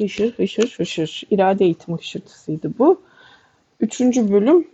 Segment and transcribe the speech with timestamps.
[0.00, 1.22] hışır hışır hışır.
[1.30, 3.00] İrade eğitimi hışırtısıydı bu.
[3.80, 4.66] Üçüncü bölümden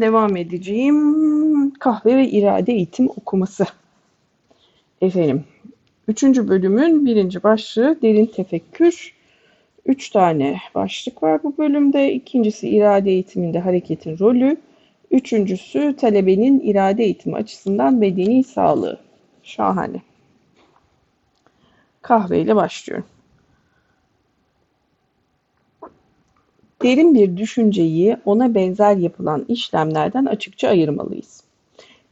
[0.00, 1.70] devam edeceğim.
[1.74, 3.66] Kahve ve irade eğitim okuması.
[5.00, 5.44] Efendim,
[6.08, 9.14] üçüncü bölümün birinci başlığı derin tefekkür.
[9.86, 12.12] Üç tane başlık var bu bölümde.
[12.12, 14.56] İkincisi irade eğitiminde hareketin rolü.
[15.10, 19.00] Üçüncüsü talebenin irade eğitimi açısından bedeni sağlığı.
[19.42, 20.02] Şahane.
[22.02, 23.06] Kahveyle başlıyorum.
[26.84, 31.44] Derin bir düşünceyi ona benzer yapılan işlemlerden açıkça ayırmalıyız.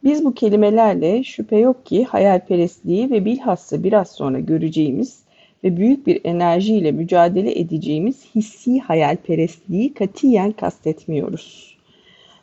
[0.05, 5.19] Biz bu kelimelerle şüphe yok ki hayalperestliği ve bilhassa biraz sonra göreceğimiz
[5.65, 11.77] ve büyük bir enerjiyle mücadele edeceğimiz hissi hayalperestliği katiyen kastetmiyoruz.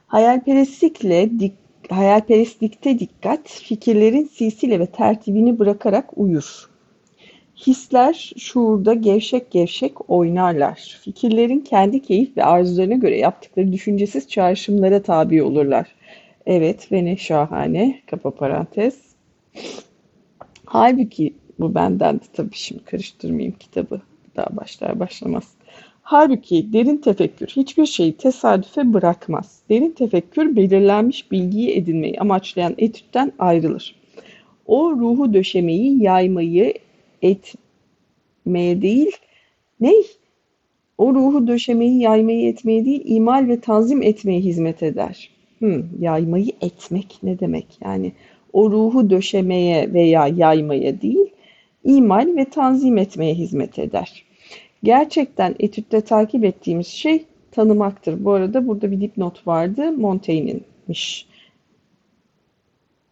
[0.08, 1.54] Hayalperestlikle dik,
[1.90, 6.69] hayalperestlikte dikkat fikirlerin silsile ve tertibini bırakarak uyur.
[7.68, 10.99] Hisler şuurda gevşek gevşek oynarlar.
[11.02, 15.87] Fikirlerin kendi keyif ve arzularına göre yaptıkları düşüncesiz çağrışımlara tabi olurlar.
[16.46, 18.02] Evet ve ne şahane.
[18.05, 18.99] Kapa parantez.
[20.65, 24.02] Halbuki bu benden de tabii şimdi karıştırmayayım kitabı.
[24.35, 25.43] Daha başlar başlamaz.
[26.02, 29.60] Halbuki derin tefekkür hiçbir şeyi tesadüfe bırakmaz.
[29.70, 33.96] Derin tefekkür belirlenmiş bilgiyi edinmeyi amaçlayan etütten ayrılır.
[34.65, 36.74] O ruhu döşemeyi, yaymayı,
[37.21, 39.12] etmeye değil,
[39.79, 39.93] ne?
[40.98, 45.29] O ruhu döşemeyi, yaymayı, etmeye değil, imal ve tanzim etmeye hizmet eder.
[45.59, 47.65] Hmm, yaymayı etmek ne demek?
[47.81, 48.12] Yani
[48.53, 51.29] o ruhu döşemeye veya yaymaya değil,
[51.84, 54.25] imal ve tanzim etmeye hizmet eder.
[54.84, 58.25] Gerçekten etütte takip ettiğimiz şey tanımaktır.
[58.25, 59.91] Bu arada burada bir dipnot vardı.
[59.91, 61.27] Montaigne'inmiş.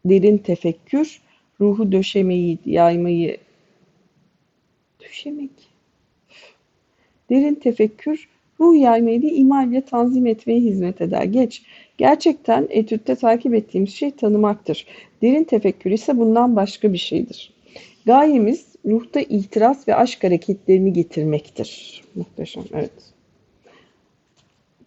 [0.05, 1.21] Derin tefekkür,
[1.61, 3.37] ruhu döşemeyi, yaymayı,
[5.09, 5.51] döşemek.
[7.29, 11.23] Derin tefekkür, ruh yaymayı değil, imal ve tanzim etmeye hizmet eder.
[11.23, 11.61] Geç.
[11.97, 14.85] Gerçekten etütte takip ettiğimiz şey tanımaktır.
[15.21, 17.53] Derin tefekkür ise bundan başka bir şeydir.
[18.05, 22.03] Gayemiz ruhta itiraz ve aşk hareketlerini getirmektir.
[22.15, 22.91] Muhteşem, evet.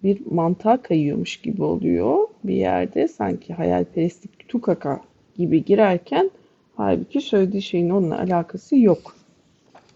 [0.03, 3.09] Bir mantığa kayıyormuş gibi oluyor bir yerde.
[3.09, 5.01] Sanki hayalperestlik tukaka
[5.37, 6.31] gibi girerken
[6.77, 9.17] halbuki söylediği şeyin onunla alakası yok.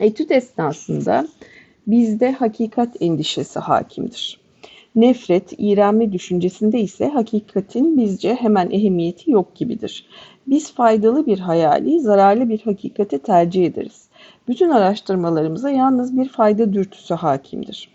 [0.00, 1.28] Etüt esnasında
[1.87, 4.41] bizde hakikat endişesi hakimdir.
[4.94, 10.06] Nefret, iğrenme düşüncesinde ise hakikatin bizce hemen ehemmiyeti yok gibidir.
[10.47, 14.05] Biz faydalı bir hayali, zararlı bir hakikati tercih ederiz.
[14.49, 17.88] Bütün araştırmalarımıza yalnız bir fayda dürtüsü hakimdir.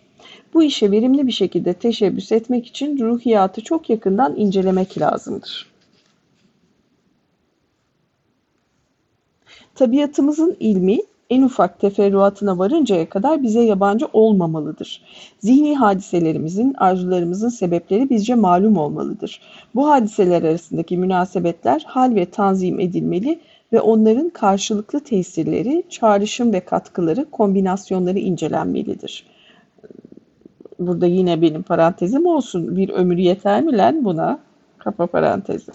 [0.54, 5.70] Bu işe verimli bir şekilde teşebbüs etmek için ruhiyatı çok yakından incelemek lazımdır.
[9.76, 15.02] Tabiatımızın ilmi en ufak teferruatına varıncaya kadar bize yabancı olmamalıdır.
[15.40, 19.42] Zihni hadiselerimizin, arzularımızın sebepleri bizce malum olmalıdır.
[19.76, 23.40] Bu hadiseler arasındaki münasebetler hal ve tanzim edilmeli
[23.74, 29.26] ve onların karşılıklı tesirleri, çağrışım ve katkıları, kombinasyonları incelenmelidir.
[30.80, 32.78] Burada yine benim parantezim olsun.
[32.78, 34.40] Bir ömür yeter mi lan buna?
[34.78, 35.72] Kapa parantezi.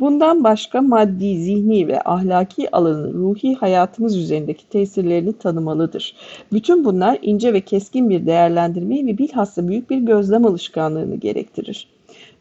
[0.00, 6.16] Bundan başka maddi, zihni ve ahlaki alanın ruhi hayatımız üzerindeki tesirlerini tanımalıdır.
[6.52, 11.88] Bütün bunlar ince ve keskin bir değerlendirmeyi ve bilhassa büyük bir gözlem alışkanlığını gerektirir.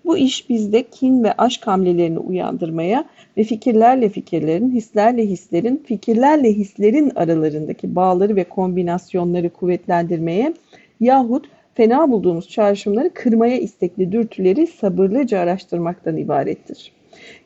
[0.05, 3.05] Bu iş bizde kin ve aşk hamlelerini uyandırmaya
[3.37, 10.53] ve fikirlerle fikirlerin, hislerle hislerin, fikirlerle hislerin aralarındaki bağları ve kombinasyonları kuvvetlendirmeye
[10.99, 16.94] yahut fena bulduğumuz çağrışımları kırmaya istekli dürtüleri sabırlıca araştırmaktan ibarettir.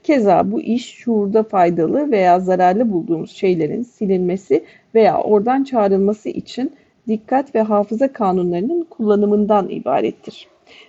[0.09, 4.63] Keza bu iş şuurda faydalı veya zararlı bulduğumuz şeylerin silinmesi
[4.95, 6.73] veya oradan çağrılması için
[7.07, 10.47] dikkat ve hafıza kanunlarının kullanımından ibarettir.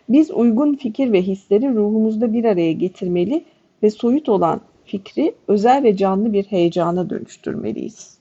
[0.08, 3.44] Biz uygun fikir ve hisleri ruhumuzda bir araya getirmeli
[3.82, 8.18] ve soyut olan fikri özel ve canlı bir heyecana dönüştürmeliyiz.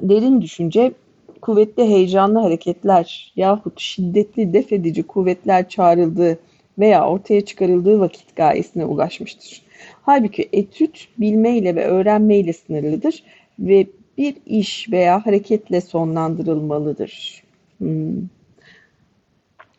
[0.00, 0.92] Derin düşünce,
[1.40, 6.38] kuvvetli heyecanlı hareketler yahut şiddetli defedici kuvvetler çağrıldığı
[6.78, 9.62] veya ortaya çıkarıldığı vakit gayesine ulaşmıştır.
[10.02, 13.22] Halbuki etüt bilmeyle ve öğrenmeyle sınırlıdır
[13.58, 13.86] ve
[14.18, 17.42] bir iş veya hareketle sonlandırılmalıdır.
[17.78, 18.16] Hmm.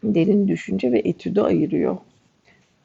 [0.03, 1.97] Derin düşünce ve etüdü ayırıyor.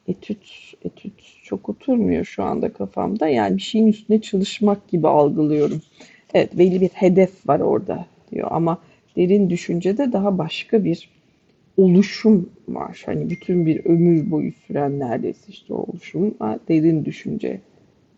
[0.07, 1.13] Etüt, etüt
[1.43, 3.27] çok oturmuyor şu anda kafamda.
[3.27, 5.81] Yani bir şeyin üstüne çalışmak gibi algılıyorum.
[6.33, 8.77] Evet belli bir hedef var orada diyor ama
[9.15, 11.09] derin düşüncede daha başka bir
[11.77, 13.03] oluşum var.
[13.05, 16.35] Hani bütün bir ömür boyu süren neredeyse işte o oluşum
[16.67, 17.61] derin düşünce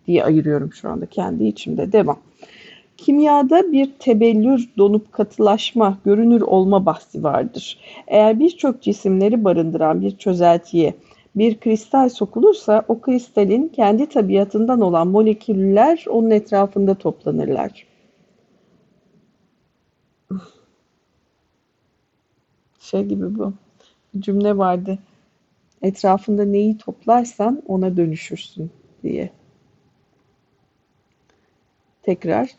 [0.08, 1.92] diye ayırıyorum şu anda kendi içimde.
[1.92, 2.20] Devam.
[2.98, 7.80] Kimyada bir tebellür, donup katılaşma, görünür olma bahsi vardır.
[8.08, 10.94] Eğer birçok cisimleri barındıran bir çözeltiye
[11.36, 17.89] bir kristal sokulursa o kristalin kendi tabiatından olan moleküller onun etrafında toplanırlar.
[22.92, 23.54] Şey gibi bu.
[24.20, 25.00] Cümle vardı.
[25.82, 28.72] Etrafında neyi toplarsan ona dönüşürsün
[29.04, 29.30] diye.
[32.04, 32.50] Tekrar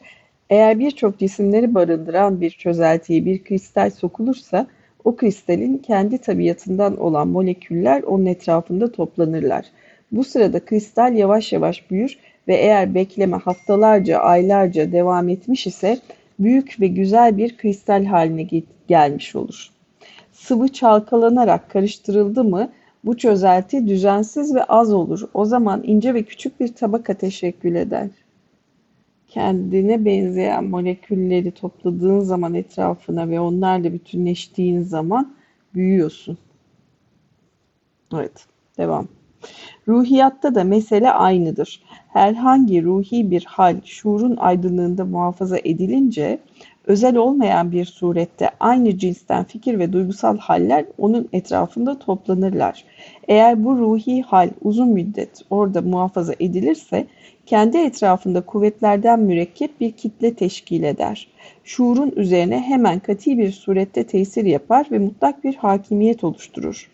[0.50, 4.66] eğer birçok cisimleri barındıran bir çözeltiye bir kristal sokulursa
[5.04, 9.66] o kristalin kendi tabiatından olan moleküller onun etrafında toplanırlar.
[10.12, 12.18] Bu sırada kristal yavaş yavaş büyür
[12.48, 15.98] ve eğer bekleme haftalarca, aylarca devam etmiş ise
[16.38, 18.48] büyük ve güzel bir kristal haline
[18.88, 19.79] gelmiş olur.
[20.40, 22.70] Sıvı çalkalanarak karıştırıldı mı
[23.04, 25.20] bu çözelti düzensiz ve az olur.
[25.34, 28.08] O zaman ince ve küçük bir tabaka teşekkül eder
[29.30, 35.34] kendine benzeyen molekülleri topladığın zaman etrafına ve onlarla bütünleştiğin zaman
[35.74, 36.38] büyüyorsun.
[38.14, 38.46] Evet,
[38.78, 39.08] devam.
[39.88, 41.82] Ruhiyatta da mesele aynıdır.
[42.08, 46.38] Herhangi ruhi bir hal şuurun aydınlığında muhafaza edilince
[46.90, 52.84] özel olmayan bir surette aynı cinsten fikir ve duygusal haller onun etrafında toplanırlar.
[53.28, 57.06] Eğer bu ruhi hal uzun müddet orada muhafaza edilirse
[57.46, 61.28] kendi etrafında kuvvetlerden mürekkep bir kitle teşkil eder.
[61.64, 66.90] Şuurun üzerine hemen kati bir surette tesir yapar ve mutlak bir hakimiyet oluşturur.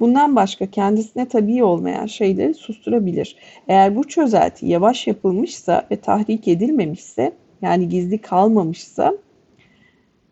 [0.00, 3.36] Bundan başka kendisine tabii olmayan şeyleri susturabilir.
[3.68, 7.32] Eğer bu çözelti yavaş yapılmışsa ve tahrik edilmemişse,
[7.62, 9.14] yani gizli kalmamışsa,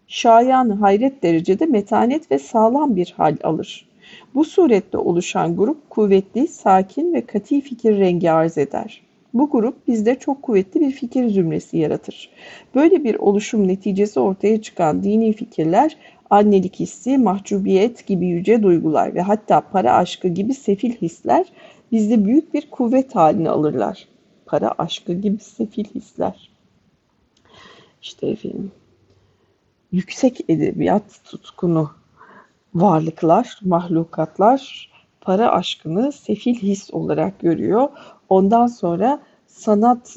[0.08, 3.88] şayan hayret derecede metanet ve sağlam bir hal alır.
[4.34, 9.02] Bu surette oluşan grup kuvvetli, sakin ve kati fikir rengi arz eder.
[9.34, 12.31] Bu grup bizde çok kuvvetli bir fikir zümresi yaratır.
[12.75, 15.96] Böyle bir oluşum neticesi ortaya çıkan dini fikirler
[16.31, 21.46] annelik hissi, mahcubiyet gibi yüce duygular ve hatta para aşkı gibi sefil hisler
[21.93, 24.08] bizde büyük bir kuvvet halini alırlar.
[24.46, 26.50] Para aşkı gibi sefil hisler.
[28.02, 28.72] İşte efendim
[29.93, 31.90] yüksek edebiyat tutkunu
[32.75, 34.90] varlıklar, mahlukatlar
[35.20, 37.88] para aşkını sefil his olarak görüyor.
[38.29, 40.17] Ondan sonra sanat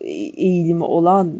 [0.00, 1.32] eğilimi olan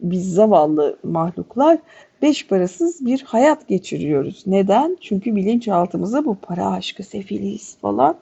[0.00, 1.78] biz zavallı mahluklar
[2.22, 4.42] beş parasız bir hayat geçiriyoruz.
[4.46, 4.96] Neden?
[5.00, 8.16] Çünkü bilinçaltımıza bu para aşkı, sefiliz falan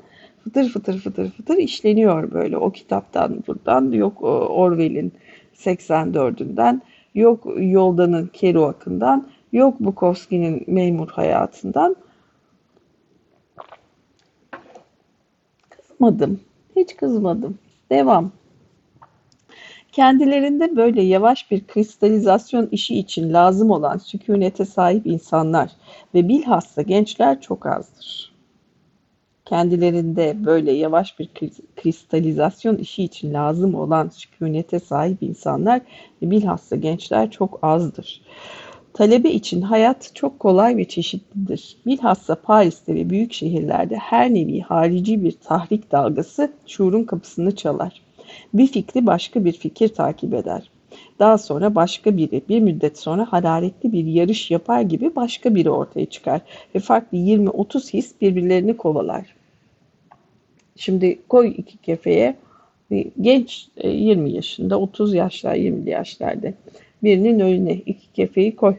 [0.44, 2.56] fıtır fıtır fıtır fıtır işleniyor böyle.
[2.56, 5.12] O kitaptan buradan yok Orwell'in
[5.54, 6.80] 84'ünden
[7.14, 11.96] yok Yoldan'ın Kerouac'ından yok Bukowski'nin memur hayatından
[15.70, 16.40] kızmadım.
[16.76, 17.58] Hiç kızmadım.
[17.90, 18.32] Devam.
[19.92, 25.70] Kendilerinde böyle yavaş bir kristalizasyon işi için lazım olan sükunete sahip insanlar
[26.14, 28.31] ve bilhassa gençler çok azdır.
[29.52, 31.28] Kendilerinde böyle yavaş bir
[31.76, 35.80] kristalizasyon işi için lazım olan sükunete sahip insanlar
[36.22, 38.22] bilhassa gençler çok azdır.
[38.92, 41.76] Talebe için hayat çok kolay ve çeşitlidir.
[41.86, 48.02] Bilhassa Paris'te ve büyük şehirlerde her nevi harici bir tahrik dalgası şuurun kapısını çalar.
[48.54, 50.70] Bir fikri başka bir fikir takip eder.
[51.18, 56.06] Daha sonra başka biri, bir müddet sonra hararetli bir yarış yapar gibi başka biri ortaya
[56.06, 56.40] çıkar
[56.74, 59.41] ve farklı 20-30 his birbirlerini kovalar.
[60.76, 62.36] Şimdi koy iki kefeye
[63.20, 66.52] genç 20 e, yaşında, 30 yaşlar, 20 yaşlarda
[67.02, 68.74] birinin önüne iki kefeyi koy.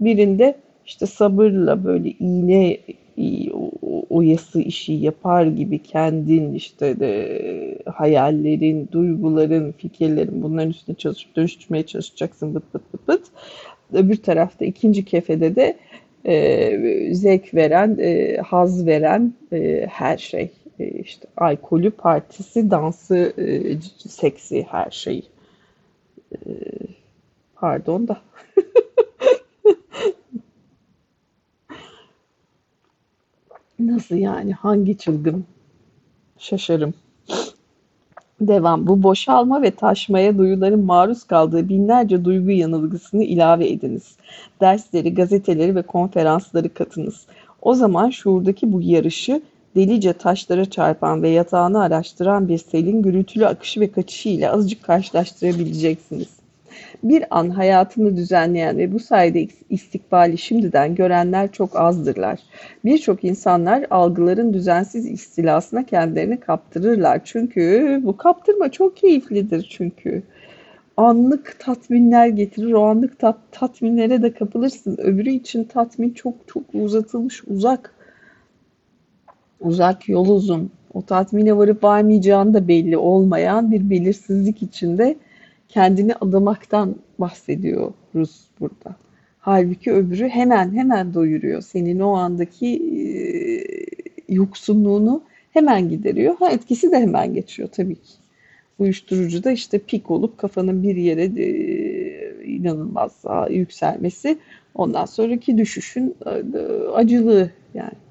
[0.00, 0.56] Birinde
[0.86, 2.78] işte sabırla böyle iğne
[4.10, 12.54] oyası işi yapar gibi kendin işte de hayallerin, duyguların, fikirlerin bunların üstüne çalışıp dönüştürmeye çalışacaksın
[12.54, 13.22] bıt bıt bıt bıt.
[13.92, 15.76] Öbür tarafta ikinci kefede de
[16.26, 20.50] e, zevk veren, e, haz veren e, her şey.
[20.80, 25.28] E, işte alkolü, partisi, dansı, e, seksi her şey.
[26.32, 26.38] E,
[27.54, 28.20] Pardon da.
[33.78, 34.52] Nasıl yani?
[34.52, 35.44] Hangi çılgın?
[36.38, 36.94] Şaşarım.
[38.40, 38.86] Devam.
[38.86, 44.16] Bu boşalma ve taşmaya duyuların maruz kaldığı binlerce duygu yanılgısını ilave ediniz.
[44.60, 47.26] Dersleri, gazeteleri ve konferansları katınız.
[47.62, 49.42] O zaman şuurdaki bu yarışı
[49.76, 56.40] delice taşlara çarpan ve yatağını araştıran bir selin gürültülü akışı ve kaçışı ile azıcık karşılaştırabileceksiniz
[57.02, 62.40] bir an hayatını düzenleyen ve bu sayede istikbali şimdiden görenler çok azdırlar.
[62.84, 67.20] Birçok insanlar algıların düzensiz istilasına kendilerini kaptırırlar.
[67.24, 70.22] Çünkü bu kaptırma çok keyiflidir çünkü.
[70.96, 72.72] anlık tatminler getirir.
[72.72, 74.96] O anlık tat, tatminlere de kapılırsın.
[74.98, 77.94] Öbürü için tatmin çok çok uzatılmış, uzak.
[79.60, 80.70] Uzak, yol uzun.
[80.94, 85.16] O tatmine varıp varmayacağını da belli olmayan bir belirsizlik içinde
[85.68, 88.96] kendini adamaktan bahsediyoruz burada.
[89.40, 91.62] Halbuki öbürü hemen hemen doyuruyor.
[91.62, 96.36] Senin o andaki e, yoksunluğunu hemen gideriyor.
[96.38, 98.12] Ha etkisi de hemen geçiyor tabii ki.
[98.78, 104.38] Uyuşturucu da işte pik olup kafanın bir yere e, inanılmaz yükselmesi.
[104.74, 106.58] Ondan sonraki düşüşün e,
[106.94, 108.09] acılığı yani.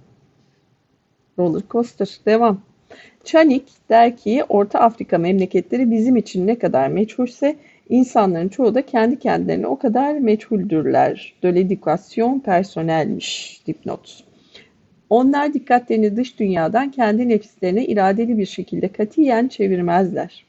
[1.40, 2.20] Roller coaster.
[2.26, 2.62] Devam.
[3.24, 7.56] Çanik der ki Orta Afrika memleketleri bizim için ne kadar meçhulse
[7.90, 11.34] insanların çoğu da kendi kendilerine o kadar meçhuldürler.
[11.44, 14.24] De l'education personelmiş dipnot.
[15.10, 20.49] Onlar dikkatlerini dış dünyadan kendi nefislerine iradeli bir şekilde katiyen çevirmezler.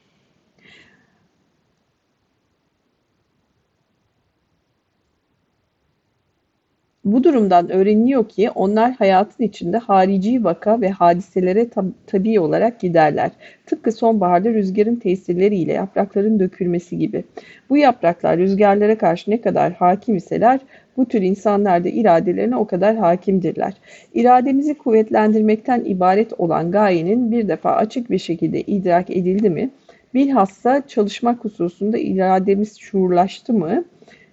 [7.12, 13.30] Bu durumdan öğreniliyor ki onlar hayatın içinde harici vaka ve hadiselere tab tabii olarak giderler.
[13.66, 17.24] Tıpkı sonbaharda rüzgarın tesirleriyle yaprakların dökülmesi gibi.
[17.70, 20.60] Bu yapraklar rüzgarlara karşı ne kadar hakim iseler
[20.96, 23.74] bu tür insanlar da iradelerine o kadar hakimdirler.
[24.14, 29.70] İrademizi kuvvetlendirmekten ibaret olan gayenin bir defa açık bir şekilde idrak edildi mi,
[30.14, 33.84] bilhassa çalışmak hususunda irademiz şuurlaştı mı,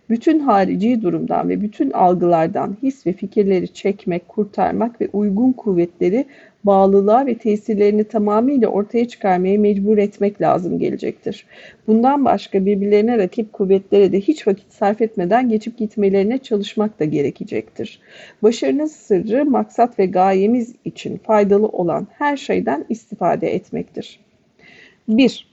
[0.10, 6.26] bütün harici durumdan ve bütün algılardan his ve fikirleri çekmek, kurtarmak ve uygun kuvvetleri
[6.64, 11.46] bağlılığa ve tesirlerini tamamıyla ortaya çıkarmaya mecbur etmek lazım gelecektir.
[11.88, 18.00] Bundan başka birbirlerine rakip kuvvetlere de hiç vakit sarf etmeden geçip gitmelerine çalışmak da gerekecektir.
[18.44, 24.20] Başarının sırrı maksat ve gayemiz için faydalı olan her şeyden istifade etmektir.
[25.08, 25.47] 1.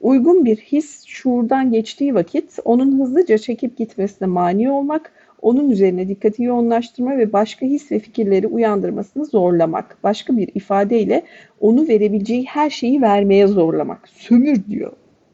[0.00, 6.42] Uygun bir his şuurdan geçtiği vakit onun hızlıca çekip gitmesine mani olmak, onun üzerine dikkati
[6.42, 9.96] yoğunlaştırma ve başka his ve fikirleri uyandırmasını zorlamak.
[10.02, 11.22] Başka bir ifadeyle
[11.60, 14.08] onu verebileceği her şeyi vermeye zorlamak.
[14.08, 14.92] Sömür diyor.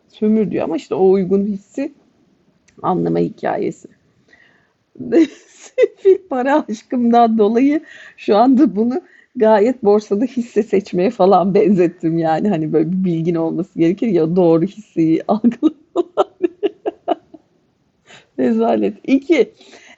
[0.09, 1.93] Sömür diyor ama işte o uygun hissi
[2.83, 3.89] anlama hikayesi.
[5.49, 7.81] Sefil para aşkımdan dolayı
[8.17, 9.01] şu anda bunu
[9.37, 14.65] gayet borsada hisse seçmeye falan benzettim yani hani böyle bir bilgin olması gerekir ya doğru
[14.65, 16.27] hisseyi algılama
[18.39, 18.95] Rezalet.
[19.05, 19.53] İki,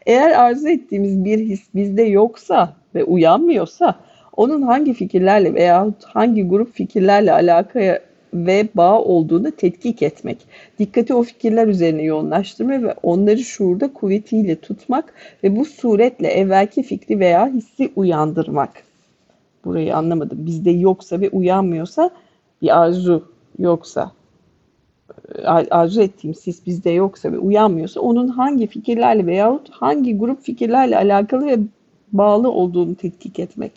[0.06, 3.94] eğer arzu ettiğimiz bir his bizde yoksa ve uyanmıyorsa
[4.36, 8.00] onun hangi fikirlerle veya hangi grup fikirlerle alakaya
[8.34, 10.38] ve bağ olduğunu tetkik etmek.
[10.78, 15.14] Dikkati o fikirler üzerine yoğunlaştırma ve onları şuurda kuvvetiyle tutmak
[15.44, 18.87] ve bu suretle evvelki fikri veya hissi uyandırmak.
[19.64, 20.46] Burayı anlamadım.
[20.46, 22.10] Bizde yoksa ve uyanmıyorsa
[22.62, 23.24] bir arzu
[23.58, 24.12] yoksa
[25.70, 31.46] arzu ettiğim sis bizde yoksa ve uyanmıyorsa onun hangi fikirlerle veyahut hangi grup fikirlerle alakalı
[31.46, 31.58] ve
[32.12, 33.72] bağlı olduğunu tetkik etmek.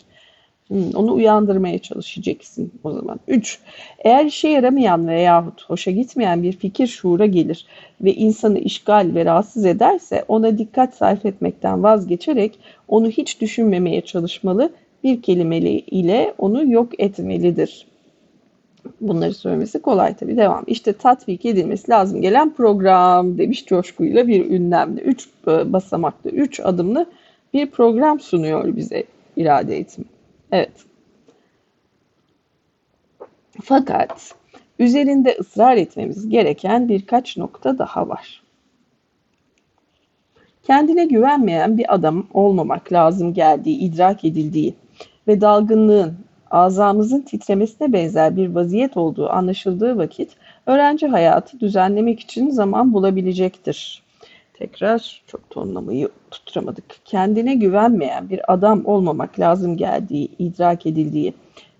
[0.68, 3.20] Hmm, onu uyandırmaya çalışacaksın o zaman.
[3.28, 3.58] 3.
[3.98, 7.66] Eğer işe yaramayan veyahut hoşa gitmeyen bir fikir şuura gelir
[8.00, 12.58] ve insanı işgal ve rahatsız ederse ona dikkat sarf etmekten vazgeçerek
[12.88, 14.72] onu hiç düşünmemeye çalışmalı,
[15.04, 17.86] bir kelimeli ile onu yok etmelidir.
[19.00, 20.36] Bunları söylemesi kolay tabii.
[20.36, 20.64] Devam.
[20.66, 25.00] İşte tatbik edilmesi lazım gelen program demiş coşkuyla bir ünlemli.
[25.00, 27.06] Üç e, basamaklı, üç adımlı
[27.54, 29.04] bir program sunuyor bize
[29.36, 30.06] irade eğitimi.
[30.52, 30.72] Evet.
[33.62, 34.34] Fakat
[34.78, 38.42] üzerinde ısrar etmemiz gereken birkaç nokta daha var.
[40.62, 44.74] Kendine güvenmeyen bir adam olmamak lazım geldiği, idrak edildiği
[45.28, 46.14] ve dalgınlığın
[46.50, 50.36] azamızın titremesine benzer bir vaziyet olduğu anlaşıldığı vakit
[50.66, 54.02] öğrenci hayatı düzenlemek için zaman bulabilecektir.
[54.54, 56.84] Tekrar çok tonlamayı tutturamadık.
[57.04, 61.34] Kendine güvenmeyen bir adam olmamak lazım geldiği, idrak edildiği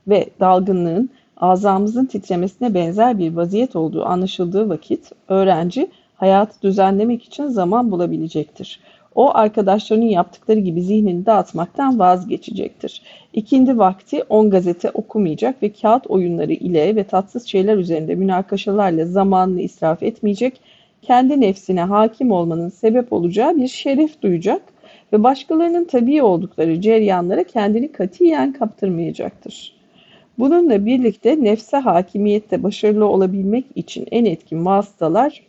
[0.08, 7.90] ve dalgınlığın azamızın titremesine benzer bir vaziyet olduğu anlaşıldığı vakit öğrenci hayatı düzenlemek için zaman
[7.90, 8.80] bulabilecektir.
[9.14, 13.02] O arkadaşlarının yaptıkları gibi zihnini dağıtmaktan vazgeçecektir.
[13.33, 19.61] İkindi vakti on gazete okumayacak ve kağıt oyunları ile ve tatsız şeyler üzerinde münakaşalarla zamanını
[19.61, 20.61] israf etmeyecek,
[21.02, 24.62] kendi nefsine hakim olmanın sebep olacağı bir şeref duyacak
[25.12, 29.73] ve başkalarının tabii oldukları ceryanlara kendini katiyen kaptırmayacaktır.
[30.38, 35.42] Bununla birlikte nefse hakimiyette başarılı olabilmek için en etkin vasıtalar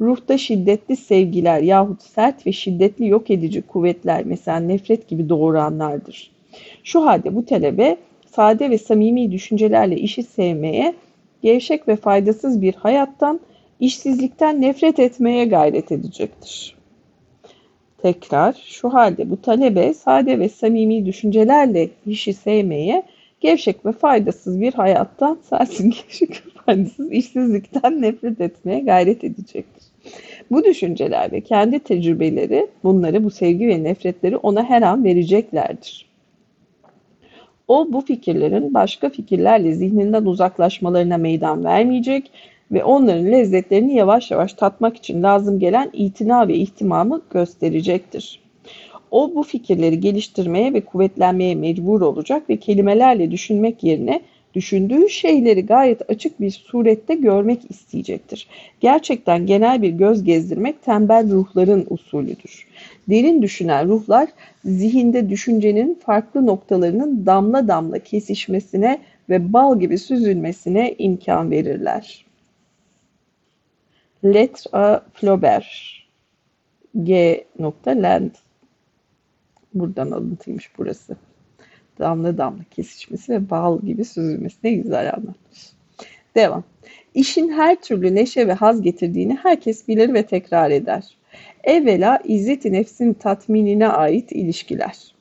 [0.00, 6.30] ruhta şiddetli sevgiler yahut sert ve şiddetli yok edici kuvvetler mesela nefret gibi doğuranlardır.
[6.84, 10.94] Şu halde bu talebe sade ve samimi düşüncelerle işi sevmeye,
[11.42, 13.40] gevşek ve faydasız bir hayattan
[13.80, 16.76] işsizlikten nefret etmeye gayret edecektir.
[18.02, 23.02] Tekrar şu halde bu talebe sade ve samimi düşüncelerle işi sevmeye,
[23.40, 29.77] gevşek ve faydasız bir hayattan sensin gevşek ve faydasız işsizlikten nefret etmeye gayret edecektir.
[30.50, 36.08] Bu düşünceler ve kendi tecrübeleri bunları bu sevgi ve nefretleri ona her an vereceklerdir.
[37.68, 42.30] O bu fikirlerin başka fikirlerle zihninden uzaklaşmalarına meydan vermeyecek
[42.72, 48.40] ve onların lezzetlerini yavaş yavaş tatmak için lazım gelen itina ve ihtimamı gösterecektir.
[49.10, 54.20] O bu fikirleri geliştirmeye ve kuvvetlenmeye mecbur olacak ve kelimelerle düşünmek yerine
[54.54, 58.48] düşündüğü şeyleri gayet açık bir surette görmek isteyecektir.
[58.80, 62.66] Gerçekten genel bir göz gezdirmek tembel ruhların usulüdür.
[63.08, 64.28] Derin düşünen ruhlar
[64.64, 72.24] zihinde düşüncenin farklı noktalarının damla damla kesişmesine ve bal gibi süzülmesine imkan verirler.
[74.24, 75.66] Lettre Flaubert
[77.02, 77.44] G.
[77.86, 78.30] Land
[79.74, 81.16] Buradan alıntıymış burası.
[81.98, 85.72] Damla damla kesişmesi ve bal gibi süzülmesi ne güzel anlatmış.
[86.34, 86.64] Devam.
[87.14, 91.04] İşin her türlü neşe ve haz getirdiğini herkes bilir ve tekrar eder.
[91.64, 95.14] Evvela izzeti nefsin tatminine ait ilişkiler.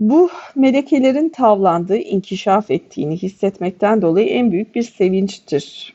[0.00, 5.94] Bu melekelerin tavlandığı, inkişaf ettiğini hissetmekten dolayı en büyük bir sevinçtir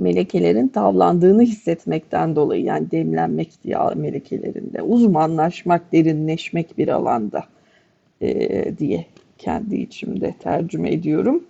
[0.00, 7.44] melekelerin tavlandığını hissetmekten dolayı yani demlenmek diye melekelerinde uzmanlaşmak, derinleşmek bir alanda
[8.20, 9.06] e, diye
[9.38, 11.44] kendi içimde tercüme ediyorum.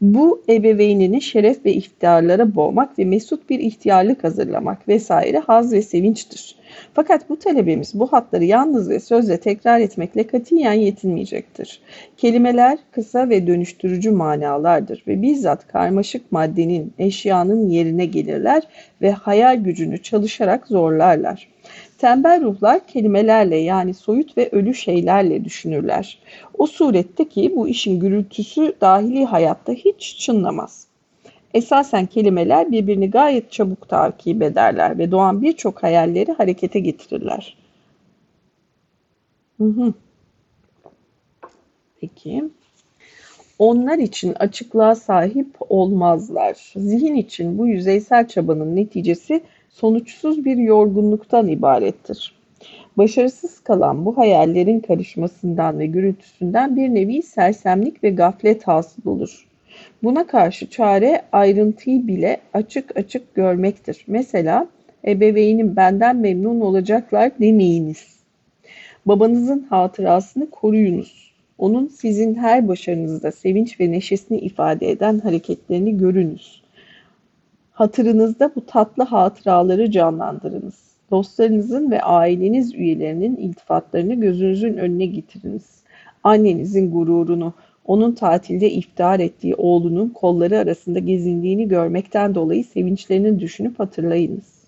[0.00, 6.59] Bu ebeveynini şeref ve iftiharlara boğmak ve mesut bir ihtiyarlık hazırlamak vesaire haz ve sevinçtir.
[6.94, 11.80] Fakat bu talebemiz bu hatları yalnız ve sözle tekrar etmekle katiyen yetinmeyecektir.
[12.16, 18.62] Kelimeler kısa ve dönüştürücü manalardır ve bizzat karmaşık maddenin, eşyanın yerine gelirler
[19.02, 21.48] ve hayal gücünü çalışarak zorlarlar.
[21.98, 26.18] Tembel ruhlar kelimelerle yani soyut ve ölü şeylerle düşünürler.
[26.58, 30.89] O surette ki bu işin gürültüsü dahili hayatta hiç çınlamaz.
[31.54, 37.56] Esasen kelimeler birbirini gayet çabuk takip ederler ve doğan birçok hayalleri harekete getirirler.
[39.58, 39.94] Hı hı.
[42.00, 42.44] Peki.
[43.58, 46.72] Onlar için açıklığa sahip olmazlar.
[46.76, 52.34] Zihin için bu yüzeysel çabanın neticesi sonuçsuz bir yorgunluktan ibarettir.
[52.96, 59.49] Başarısız kalan bu hayallerin karışmasından ve gürültüsünden bir nevi sersemlik ve gaflet hasıl olur.
[60.02, 64.04] Buna karşı çare ayrıntıyı bile açık açık görmektir.
[64.06, 64.68] Mesela
[65.06, 68.20] ebeveynim benden memnun olacaklar demeyiniz.
[69.06, 71.32] Babanızın hatırasını koruyunuz.
[71.58, 76.62] Onun sizin her başarınızda sevinç ve neşesini ifade eden hareketlerini görünüz.
[77.72, 80.90] Hatırınızda bu tatlı hatıraları canlandırınız.
[81.10, 85.80] Dostlarınızın ve aileniz üyelerinin iltifatlarını gözünüzün önüne getiriniz.
[86.24, 87.54] Annenizin gururunu,
[87.84, 94.60] onun tatilde iftihar ettiği oğlunun kolları arasında gezindiğini görmekten dolayı sevinçlerini düşünüp hatırlayınız.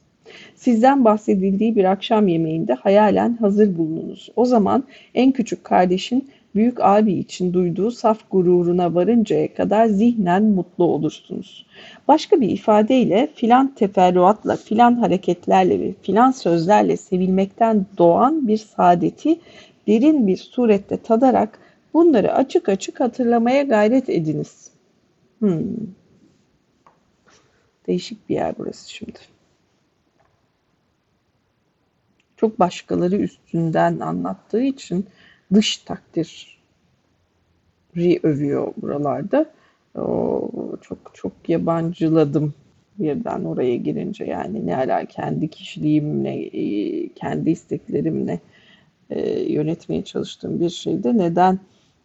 [0.54, 4.28] Sizden bahsedildiği bir akşam yemeğinde hayalen hazır bulununuz.
[4.36, 10.84] O zaman en küçük kardeşin büyük abi için duyduğu saf gururuna varıncaya kadar zihnen mutlu
[10.84, 11.66] olursunuz.
[12.08, 19.38] Başka bir ifadeyle filan teferruatla, filan hareketlerle ve filan sözlerle sevilmekten doğan bir saadeti
[19.86, 21.58] derin bir surette tadarak
[21.94, 24.70] bunları açık açık hatırlamaya gayret ediniz.
[25.38, 25.62] Hmm.
[27.86, 29.18] Değişik bir yer burası şimdi.
[32.36, 35.06] Çok başkaları üstünden anlattığı için
[35.54, 36.36] dış takdiri
[38.22, 39.46] övüyor buralarda.
[39.94, 40.50] O,
[40.82, 42.54] çok çok yabancıladım
[42.98, 48.40] birden oraya girince yani ne ala kendi kişiliğimle, e, kendi isteklerimle
[49.10, 51.58] e, yönetmeye çalıştığım bir şeyde neden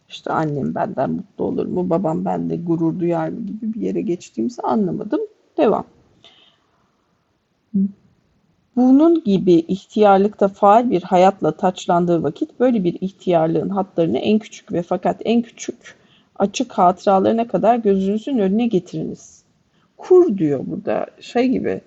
[0.10, 4.62] işte annem benden mutlu olur mu, babam bende gurur duyar mı gibi bir yere geçtiğimizi
[4.62, 5.22] anlamadım.
[5.58, 5.86] Devam.
[8.76, 14.82] Bunun gibi ihtiyarlıkta faal bir hayatla taçlandığı vakit böyle bir ihtiyarlığın hatlarını en küçük ve
[14.82, 15.96] fakat en küçük
[16.36, 19.44] açık hatıralarına kadar gözünüzün önüne getiriniz.
[19.98, 21.82] Kur diyor burada şey gibi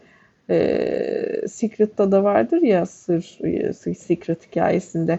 [0.51, 5.19] e, Secret'ta da vardır ya sır, e, Secret hikayesinde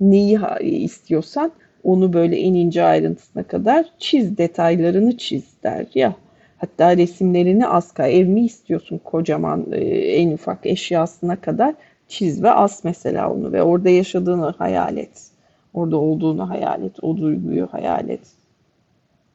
[0.00, 1.52] neyi istiyorsan
[1.84, 6.14] onu böyle en ince ayrıntısına kadar çiz detaylarını çiz der ya.
[6.56, 11.74] Hatta resimlerini aska ev mi istiyorsun kocaman e, en ufak eşyasına kadar
[12.08, 15.30] çiz ve as mesela onu ve orada yaşadığını hayal et.
[15.74, 17.04] Orada olduğunu hayal et.
[17.04, 18.20] O duyguyu hayal et.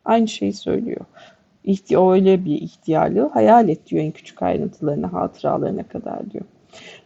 [0.05, 1.05] Aynı şeyi söylüyor.
[1.63, 6.45] İhti öyle bir ihtiyarlığı hayal et diyor en küçük ayrıntılarına, hatıralarına kadar diyor.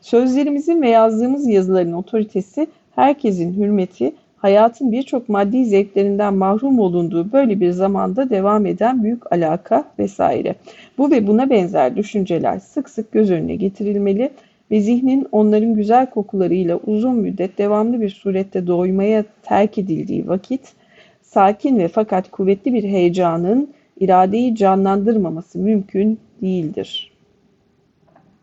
[0.02, 7.72] Sözlerimizin ve yazdığımız yazıların otoritesi, herkesin hürmeti, hayatın birçok maddi zevklerinden mahrum olunduğu böyle bir
[7.72, 10.56] zamanda devam eden büyük alaka vesaire.
[10.98, 14.32] Bu ve buna benzer düşünceler sık sık göz önüne getirilmeli
[14.72, 20.74] ve zihnin onların güzel kokularıyla uzun müddet devamlı bir surette doymaya terk edildiği vakit,
[21.22, 27.12] sakin ve fakat kuvvetli bir heyecanın iradeyi canlandırmaması mümkün değildir.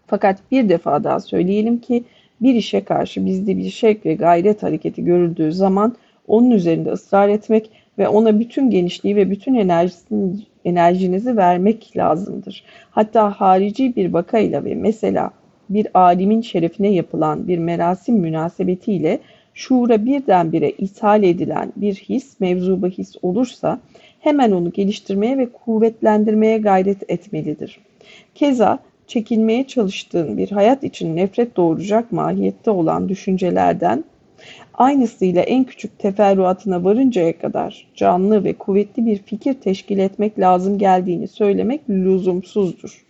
[0.07, 2.05] Fakat bir defa daha söyleyelim ki
[2.41, 5.97] bir işe karşı bizde bir şevk ve gayret hareketi görüldüğü zaman
[6.29, 10.33] onun üzerinde ısrar etmek ve ona bütün genişliği ve bütün enerjisini,
[10.65, 12.65] enerjinizi vermek lazımdır.
[12.91, 15.31] Hatta harici bir bakayla ve mesela
[15.71, 19.19] bir alimin şerefine yapılan bir merasim münasebetiyle
[19.55, 23.81] şuura birdenbire ithal edilen bir his, mevzu bahis olursa
[24.21, 27.81] hemen onu geliştirmeye ve kuvvetlendirmeye gayret etmelidir.
[28.35, 34.05] Keza çekilmeye çalıştığın bir hayat için nefret doğuracak mahiyette olan düşüncelerden
[34.75, 41.29] aynısıyla en küçük teferruatına varıncaya kadar canlı ve kuvvetli bir fikir teşkil etmek lazım geldiğini
[41.29, 43.05] söylemek lüzumsuzdur.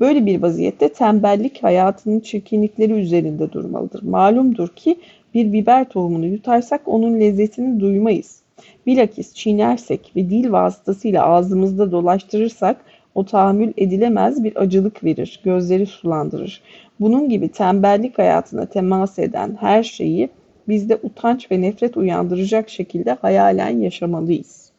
[0.00, 4.02] Böyle bir vaziyette tembellik hayatının çirkinlikleri üzerinde durmalıdır.
[4.02, 4.96] Malumdur ki
[5.34, 8.40] bir biber tohumunu yutarsak onun lezzetini duymayız.
[8.86, 12.76] Bilakis çiğnersek ve dil vasıtasıyla ağzımızda dolaştırırsak
[13.16, 16.62] o tahammül edilemez bir acılık verir, gözleri sulandırır.
[17.00, 20.28] Bunun gibi tembellik hayatına temas eden her şeyi
[20.68, 24.72] bizde utanç ve nefret uyandıracak şekilde hayalen yaşamalıyız.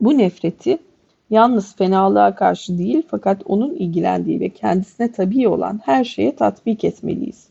[0.00, 0.78] Bu nefreti
[1.30, 7.48] yalnız fenalığa karşı değil fakat onun ilgilendiği ve kendisine tabi olan her şeye tatbik etmeliyiz.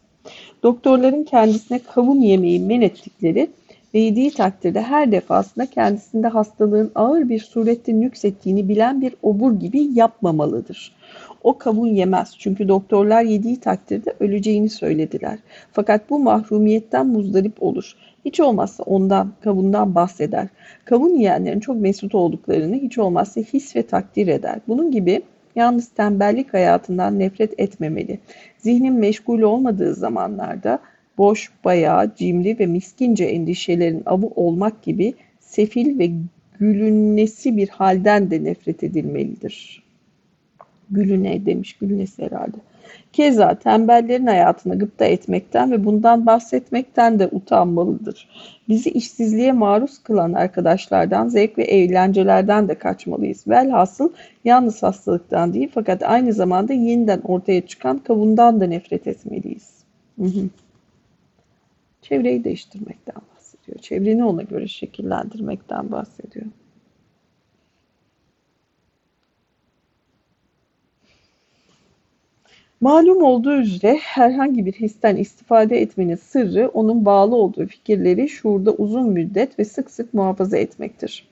[0.63, 3.50] Doktorların kendisine kavun yemeği men ettikleri
[3.95, 9.88] ve yediği takdirde her defasında kendisinde hastalığın ağır bir surette nüksettiğini bilen bir obur gibi
[9.93, 10.95] yapmamalıdır.
[11.43, 15.39] O kavun yemez çünkü doktorlar yediği takdirde öleceğini söylediler.
[15.71, 17.93] Fakat bu mahrumiyetten muzdarip olur.
[18.25, 20.47] Hiç olmazsa ondan, kavundan bahseder.
[20.86, 24.60] Kavun yiyenlerin çok mesut olduklarını hiç olmazsa his ve takdir eder.
[24.67, 25.21] Bunun gibi
[25.55, 28.19] yalnız tembellik hayatından nefret etmemeli.
[28.58, 30.79] Zihnin meşgul olmadığı zamanlarda
[31.17, 36.12] boş, bayağı, cimri ve miskince endişelerin avı olmak gibi sefil ve
[36.60, 39.84] gülünnesi bir halden de nefret edilmelidir.
[40.89, 42.58] Gülüne demiş, gülünesi herhalde.
[43.13, 48.30] Keza tembellerin hayatını gıpta etmekten ve bundan bahsetmekten de utanmalıdır.
[48.69, 53.47] Bizi işsizliğe maruz kılan arkadaşlardan, zevk ve eğlencelerden de kaçmalıyız.
[53.47, 54.10] Velhasıl
[54.45, 59.69] yalnız hastalıktan değil fakat aynı zamanda yeniden ortaya çıkan kavundan da nefret etmeliyiz.
[60.19, 60.49] Hı hı.
[62.10, 63.80] Çevreyi değiştirmekten bahsediyor.
[63.80, 66.46] Çevreni ona göre şekillendirmekten bahsediyor.
[72.82, 79.10] Malum olduğu üzere herhangi bir histen istifade etmenin sırrı onun bağlı olduğu fikirleri şuurda uzun
[79.10, 81.28] müddet ve sık sık muhafaza etmektir.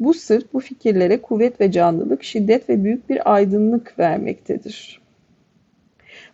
[0.00, 5.00] Bu sır bu fikirlere kuvvet ve canlılık, şiddet ve büyük bir aydınlık vermektedir.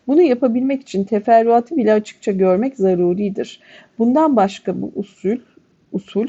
[0.07, 3.61] Bunu yapabilmek için teferruatı bile açıkça görmek zaruridir.
[3.99, 5.37] Bundan başka bu usul,
[5.93, 6.27] usul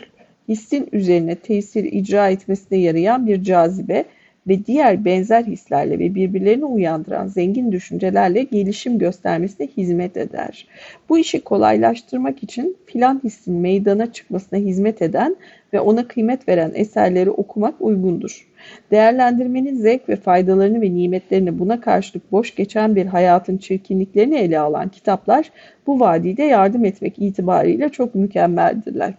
[0.47, 4.05] hissin üzerine tesir icra etmesine yarayan bir cazibe
[4.47, 10.67] ve diğer benzer hislerle ve birbirlerini uyandıran zengin düşüncelerle gelişim göstermesine hizmet eder.
[11.09, 15.35] Bu işi kolaylaştırmak için filan hissin meydana çıkmasına hizmet eden
[15.73, 18.46] ve ona kıymet veren eserleri okumak uygundur.
[18.91, 24.89] Değerlendirmenin zevk ve faydalarını ve nimetlerini buna karşılık boş geçen bir hayatın çirkinliklerini ele alan
[24.89, 25.51] kitaplar
[25.87, 29.13] bu vadide yardım etmek itibariyle çok mükemmeldirler.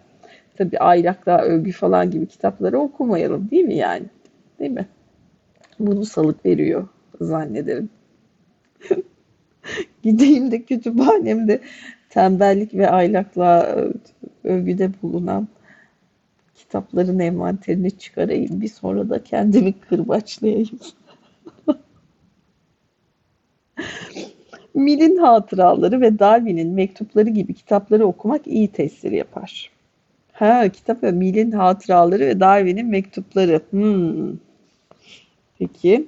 [0.57, 4.05] Tabi aylaklığa övgü falan gibi kitapları okumayalım değil mi yani?
[4.59, 4.85] Değil mi?
[5.79, 6.87] Bunu salık veriyor
[7.21, 7.89] zannederim.
[10.03, 11.59] Gideyim de kütüphanemde
[12.09, 13.77] tembellik ve aylaklığa
[14.43, 15.47] övgüde bulunan
[16.69, 18.61] kitapların envanterini çıkarayım.
[18.61, 20.79] Bir sonra da kendimi kırbaçlayayım.
[24.73, 29.71] Mill'in hatıraları ve Darwin'in mektupları gibi kitapları okumak iyi tesir yapar.
[30.33, 33.61] Ha, kitap ve Mill'in hatıraları ve Darwin'in mektupları.
[33.69, 34.37] Hmm.
[35.59, 36.07] Peki.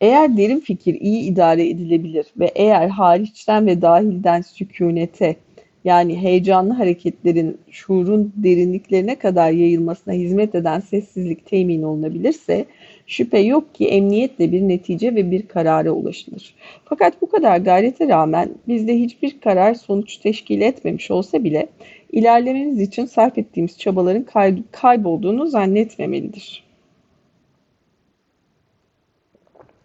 [0.00, 5.36] Eğer derin fikir iyi idare edilebilir ve eğer hariçten ve dahilden sükunete
[5.84, 12.66] yani heyecanlı hareketlerin şuurun derinliklerine kadar yayılmasına hizmet eden sessizlik temin olunabilirse,
[13.06, 16.54] Şüphe yok ki emniyetle bir netice ve bir karara ulaşılır.
[16.84, 21.66] Fakat bu kadar gayrete rağmen bizde hiçbir karar sonuç teşkil etmemiş olsa bile
[22.12, 26.64] ilerlememiz için sarf ettiğimiz çabaların kay kaybolduğunu zannetmemelidir.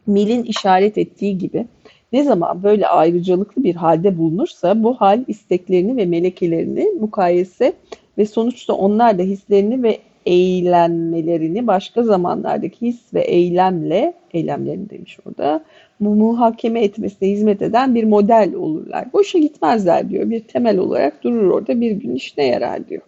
[0.07, 1.65] Mill'in işaret ettiği gibi
[2.13, 7.73] ne zaman böyle ayrıcalıklı bir halde bulunursa bu hal isteklerini ve melekelerini mukayese
[8.17, 15.63] ve sonuçta onlar da hislerini ve eğlenmelerini başka zamanlardaki his ve eylemle, eylemlerini demiş orada,
[15.99, 19.13] muhakeme etmesine hizmet eden bir model olurlar.
[19.13, 20.29] Boşa gitmezler diyor.
[20.29, 23.01] Bir temel olarak durur orada bir gün işine yarar diyor.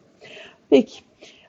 [0.69, 0.99] Peki.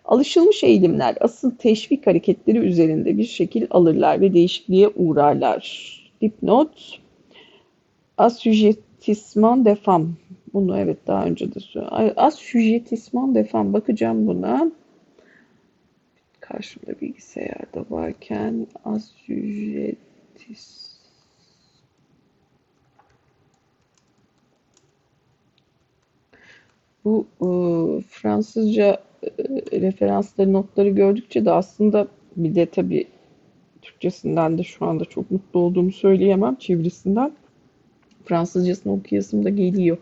[0.05, 5.91] Alışılmış eğilimler asıl teşvik hareketleri üzerinde bir şekil alırlar ve değişikliğe uğrarlar.
[6.21, 7.00] Dipnot
[8.21, 10.09] Assujettissement de femme.
[10.53, 12.13] Bunu evet daha önce de söyledim.
[12.17, 13.73] Assujettissement de femme.
[13.73, 14.73] Bakacağım buna.
[16.41, 20.01] Karşımda bilgisayarda varken assujettis
[27.05, 27.47] Bu e,
[28.09, 29.31] Fransızca e,
[29.81, 33.07] referansları, notları gördükçe de aslında bir de tabii
[33.83, 37.33] Türkçesinden de şu anda çok mutlu olduğumu söyleyemem çevirisinden.
[38.31, 39.99] Fransızcasını okuyasım da geliyor.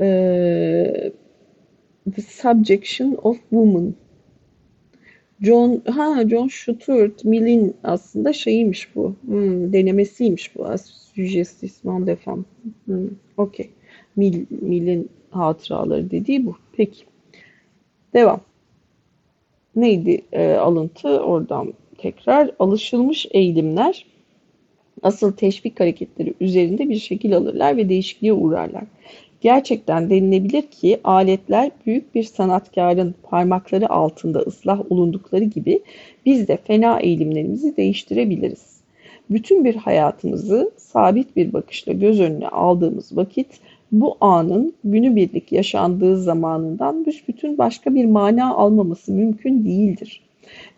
[0.00, 1.12] Ee,
[2.14, 3.94] the Subjection of Woman.
[5.40, 9.14] John, ha John Stuart Mill'in aslında şeyiymiş bu.
[9.24, 10.66] Hmm, denemesiymiş bu.
[11.14, 12.42] Suggestion de femme.
[12.84, 13.70] Hmm, Okey.
[14.16, 16.56] Mill, Mill'in hatıraları dediği bu.
[16.72, 17.04] Peki.
[18.14, 18.40] Devam.
[19.76, 21.08] Neydi e, alıntı?
[21.08, 22.50] Oradan tekrar.
[22.58, 24.13] Alışılmış eğilimler
[25.04, 28.84] asıl teşvik hareketleri üzerinde bir şekil alırlar ve değişikliğe uğrarlar.
[29.40, 35.80] Gerçekten denilebilir ki aletler büyük bir sanatkarın parmakları altında ıslah olundukları gibi
[36.26, 38.80] biz de fena eğilimlerimizi değiştirebiliriz.
[39.30, 43.46] Bütün bir hayatımızı sabit bir bakışla göz önüne aldığımız vakit
[43.92, 50.20] bu anın günübirlik yaşandığı zamanından büsbütün başka bir mana almaması mümkün değildir.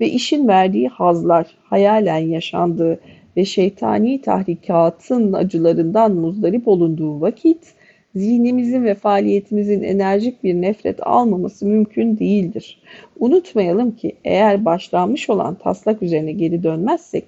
[0.00, 3.00] Ve işin verdiği hazlar hayalen yaşandığı
[3.36, 7.74] ve şeytani tahrikatın acılarından muzdarip olunduğu vakit
[8.16, 12.80] zihnimizin ve faaliyetimizin enerjik bir nefret almaması mümkün değildir.
[13.18, 17.24] Unutmayalım ki eğer başlanmış olan taslak üzerine geri dönmezsek,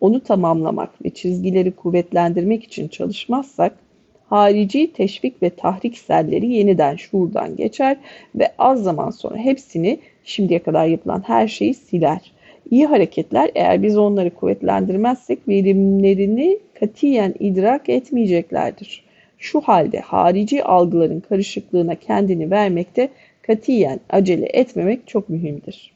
[0.00, 3.72] onu tamamlamak ve çizgileri kuvvetlendirmek için çalışmazsak,
[4.28, 7.96] harici teşvik ve tahrik selleri yeniden şuurdan geçer
[8.34, 12.32] ve az zaman sonra hepsini şimdiye kadar yapılan her şeyi siler.
[12.70, 19.04] İyi hareketler eğer biz onları kuvvetlendirmezsek verimlerini katiyen idrak etmeyeceklerdir.
[19.38, 23.08] Şu halde harici algıların karışıklığına kendini vermekte
[23.42, 25.92] katiyen acele etmemek çok mühimdir.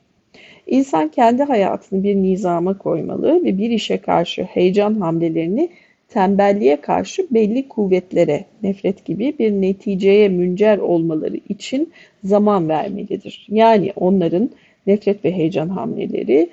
[0.67, 5.69] İnsan kendi hayatını bir nizama koymalı ve bir işe karşı heyecan hamlelerini
[6.09, 11.93] tembelliğe karşı belli kuvvetlere, nefret gibi bir neticeye müncer olmaları için
[12.25, 13.47] zaman vermelidir.
[13.51, 14.51] Yani onların
[14.87, 16.51] nefret ve heyecan hamleleri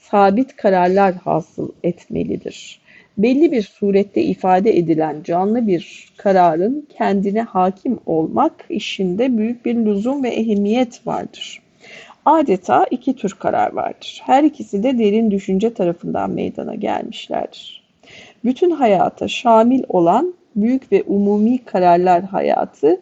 [0.00, 2.80] sabit kararlar hasıl etmelidir.
[3.18, 10.22] Belli bir surette ifade edilen canlı bir kararın kendine hakim olmak işinde büyük bir lüzum
[10.22, 11.62] ve ehemmiyet vardır.
[12.24, 14.22] Adeta iki tür karar vardır.
[14.24, 17.82] Her ikisi de derin düşünce tarafından meydana gelmişlerdir.
[18.44, 23.00] Bütün hayata şamil olan büyük ve umumi kararlar hayatı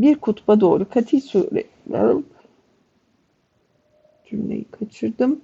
[0.00, 1.64] bir kutba doğru kati sure
[4.30, 5.40] cümleyi kaçırdım.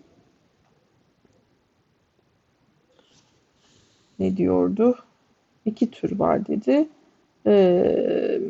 [4.22, 4.98] Ne diyordu?
[5.66, 6.88] İki tür var dedi.
[7.46, 8.40] Ee,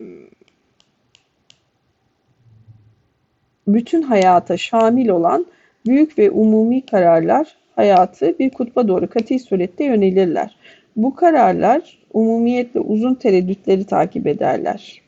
[3.69, 5.47] bütün hayata şamil olan
[5.87, 10.57] büyük ve umumi kararlar hayatı bir kutba doğru katı surette yönelirler.
[10.97, 15.02] Bu kararlar umumiyetle uzun tereddütleri takip ederler.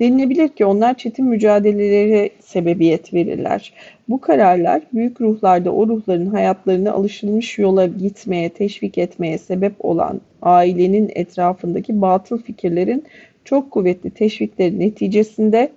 [0.00, 3.72] Denilebilir ki onlar çetin mücadelelere sebebiyet verirler.
[4.08, 11.10] Bu kararlar büyük ruhlarda o ruhların hayatlarını alışılmış yola gitmeye, teşvik etmeye sebep olan ailenin
[11.14, 13.04] etrafındaki batıl fikirlerin
[13.44, 15.70] çok kuvvetli teşvikleri neticesinde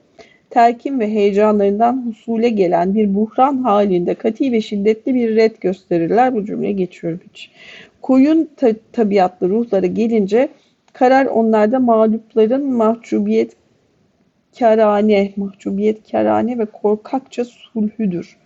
[0.50, 6.36] terkin ve heyecanlarından husule gelen bir buhran halinde kati ve şiddetli bir red gösterirler.
[6.36, 7.52] Bu cümleye geçiyorum hiç.
[8.02, 10.50] Koyun ta tabiatlı ruhlara gelince
[10.94, 13.52] karar onlarda mağlupların mahcubiyet
[14.60, 18.38] kârane, mahcubiyet kârane ve korkakça sulhüdür.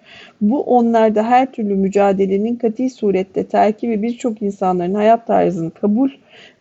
[0.42, 6.10] Bu onlarda her türlü mücadelenin kati surette terki ve birçok insanların hayat tarzını kabul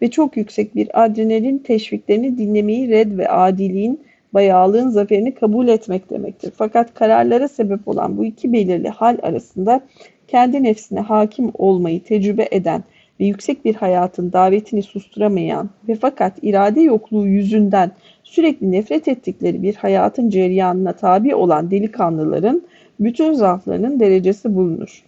[0.02, 4.00] ve çok yüksek bir adrenalin teşviklerini dinlemeyi red ve adiliğin
[4.34, 6.52] bayağılığın zaferini kabul etmek demektir.
[6.56, 9.80] Fakat kararlara sebep olan bu iki belirli hal arasında
[10.28, 12.84] kendi nefsine hakim olmayı tecrübe eden
[13.20, 17.90] ve yüksek bir hayatın davetini susturamayan ve fakat irade yokluğu yüzünden
[18.22, 22.62] sürekli nefret ettikleri bir hayatın cereyanına tabi olan delikanlıların
[23.00, 25.04] bütün zaaflarının derecesi bulunur.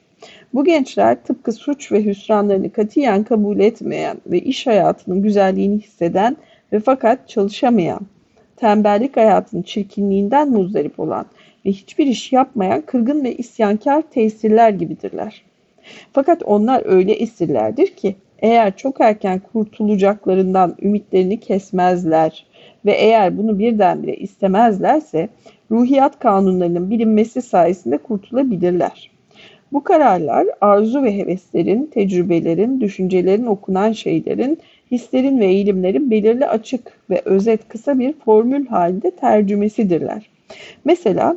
[0.54, 6.36] Bu gençler tıpkı suç ve hüsranlarını katiyen kabul etmeyen ve iş hayatının güzelliğini hisseden
[6.72, 8.00] ve fakat çalışamayan,
[8.56, 11.26] tembellik hayatının çirkinliğinden muzdarip olan
[11.66, 15.42] ve hiçbir iş yapmayan kırgın ve isyankar tesirler gibidirler.
[16.12, 22.46] Fakat onlar öyle esirlerdir ki eğer çok erken kurtulacaklarından ümitlerini kesmezler
[22.84, 25.28] ve eğer bunu birdenbire istemezlerse
[25.70, 29.10] ruhiyat kanunlarının bilinmesi sayesinde kurtulabilirler.
[29.72, 34.58] Bu kararlar arzu ve heveslerin, tecrübelerin, düşüncelerin okunan şeylerin,
[34.90, 40.30] hislerin ve eğilimlerin belirli açık ve özet kısa bir formül halinde tercümesidirler.
[40.84, 41.36] Mesela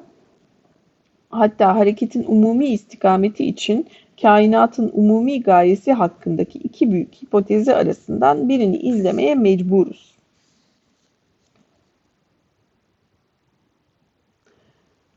[1.30, 3.88] hatta hareketin umumi istikameti için
[4.21, 10.13] kainatın umumi gayesi hakkındaki iki büyük hipotezi arasından birini izlemeye mecburuz.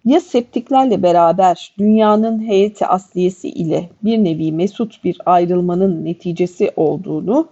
[0.04, 7.48] Ya septiklerle beraber dünyanın heyeti asliyesi ile bir nevi mesut bir ayrılmanın neticesi olduğunu,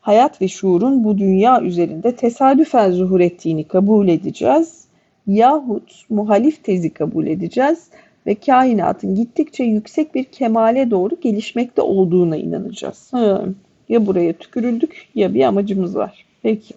[0.00, 4.86] hayat ve şuurun bu dünya üzerinde tesadüfen zuhur ettiğini kabul edeceğiz
[5.26, 7.90] yahut muhalif tezi kabul edeceğiz
[8.26, 13.12] ve kainatın gittikçe yüksek bir kemale doğru gelişmekte olduğuna inanacağız.
[13.12, 13.54] Hı,
[13.88, 16.26] ya buraya tükürüldük ya bir amacımız var.
[16.42, 16.74] Peki.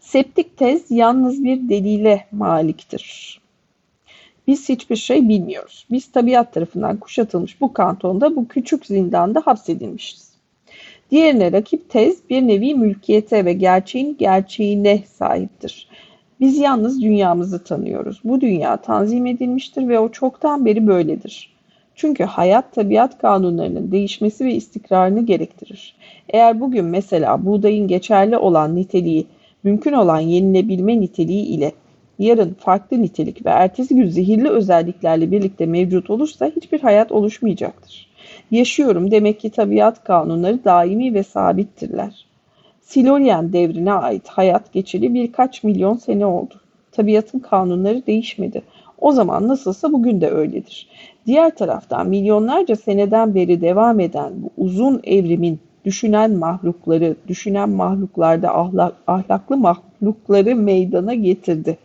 [0.00, 3.40] Septik tez yalnız bir delile maliktir.
[4.46, 5.86] Biz hiçbir şey bilmiyoruz.
[5.90, 10.30] Biz tabiat tarafından kuşatılmış bu kantonda, bu küçük zindanda hapsedilmişiz.
[11.10, 15.88] Diğerine rakip tez bir nevi mülkiyete ve gerçeğin gerçeğine sahiptir.
[16.40, 18.20] Biz yalnız dünyamızı tanıyoruz.
[18.24, 21.50] Bu dünya tanzim edilmiştir ve o çoktan beri böyledir.
[21.94, 25.94] Çünkü hayat tabiat kanunlarının değişmesi ve istikrarını gerektirir.
[26.28, 29.26] Eğer bugün mesela buğdayın geçerli olan niteliği,
[29.62, 31.72] mümkün olan yenilebilme niteliği ile
[32.18, 38.10] yarın farklı nitelik ve ertesi gün zehirli özelliklerle birlikte mevcut olursa hiçbir hayat oluşmayacaktır.
[38.50, 42.29] Yaşıyorum demek ki tabiat kanunları daimi ve sabittirler.
[42.90, 46.54] Silurian devrine ait hayat geçeli birkaç milyon sene oldu.
[46.92, 48.62] Tabiatın kanunları değişmedi.
[48.98, 50.88] O zaman nasılsa bugün de öyledir.
[51.26, 58.94] Diğer taraftan milyonlarca seneden beri devam eden bu uzun evrimin düşünen mahlukları, düşünen mahluklarda ahlak,
[59.06, 61.78] ahlaklı mahlukları meydana getirdi.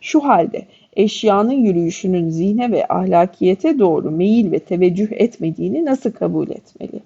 [0.00, 0.66] Şu halde
[0.96, 7.00] eşyanın yürüyüşünün zihne ve ahlakiyete doğru meyil ve teveccüh etmediğini nasıl kabul etmeli?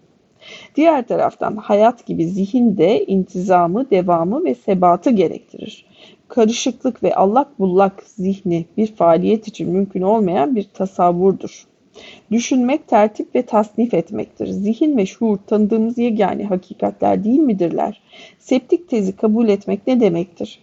[0.76, 5.87] Diğer taraftan hayat gibi zihin de intizamı, devamı ve sebatı gerektirir.
[6.28, 11.66] Karışıklık ve allak bullak zihni bir faaliyet için mümkün olmayan bir tasavvurdur.
[12.30, 14.46] Düşünmek, tertip ve tasnif etmektir.
[14.46, 18.00] Zihin ve şuur tanıdığımız yegane hakikatler değil midirler?
[18.38, 20.59] Septik tezi kabul etmek ne demektir?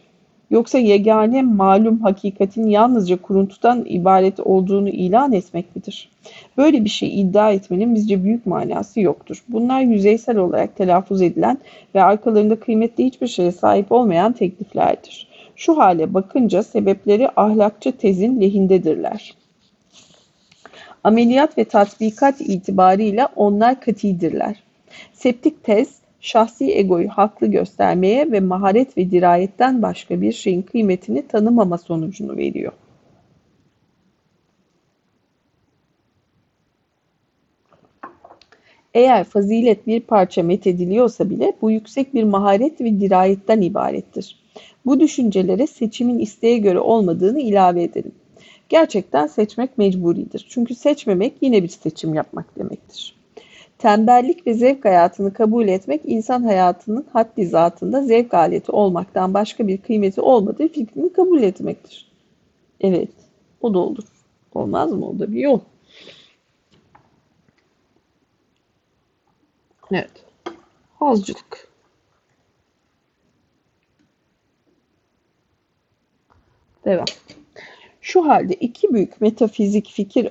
[0.51, 6.09] Yoksa yegane malum hakikatin yalnızca kuruntudan ibaret olduğunu ilan etmek midir?
[6.57, 9.43] Böyle bir şey iddia etmenin bizce büyük manası yoktur.
[9.49, 11.57] Bunlar yüzeysel olarak telaffuz edilen
[11.95, 15.27] ve arkalarında kıymetli hiçbir şeye sahip olmayan tekliflerdir.
[15.55, 19.33] Şu hale bakınca sebepleri ahlakçı tezin lehindedirler.
[21.03, 24.63] Ameliyat ve tatbikat itibarıyla onlar katidirler.
[25.13, 25.89] Septik tez,
[26.27, 32.71] şahsi egoyu haklı göstermeye ve maharet ve dirayetten başka bir şeyin kıymetini tanımama sonucunu veriyor.
[38.93, 44.39] Eğer fazilet bir parça methediliyorsa bile bu yüksek bir maharet ve dirayetten ibarettir.
[44.85, 48.11] Bu düşüncelere seçimin isteğe göre olmadığını ilave edelim.
[48.69, 50.47] Gerçekten seçmek mecburidir.
[50.49, 53.16] Çünkü seçmemek yine bir seçim yapmak demektir.
[53.77, 59.77] Tembellik ve zevk hayatını kabul etmek insan hayatının haddi zatında zevk aleti olmaktan başka bir
[59.77, 62.11] kıymeti olmadığı fikrini kabul etmektir.
[62.81, 63.09] Evet,
[63.61, 64.03] o da olur.
[64.53, 65.09] Olmaz mı?
[65.09, 65.59] O da bir yol.
[69.91, 70.25] Evet.
[70.99, 71.67] Hazcılık.
[76.85, 77.05] Devam.
[78.07, 80.29] Şu halde iki büyük metafizik fikir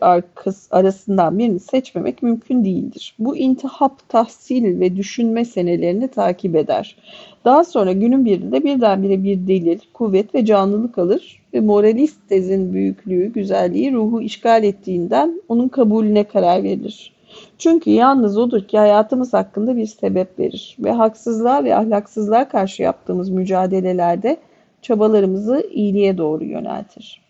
[0.70, 3.14] arasından birini seçmemek mümkün değildir.
[3.18, 6.96] Bu intihap, tahsil ve düşünme senelerini takip eder.
[7.44, 13.32] Daha sonra günün birinde birdenbire bir delil, kuvvet ve canlılık alır ve moralist tezin büyüklüğü,
[13.32, 17.12] güzelliği ruhu işgal ettiğinden onun kabulüne karar verilir.
[17.58, 23.30] Çünkü yalnız odur ki hayatımız hakkında bir sebep verir ve haksızlığa ve ahlaksızlığa karşı yaptığımız
[23.30, 24.36] mücadelelerde
[24.82, 27.25] çabalarımızı iyiliğe doğru yöneltir.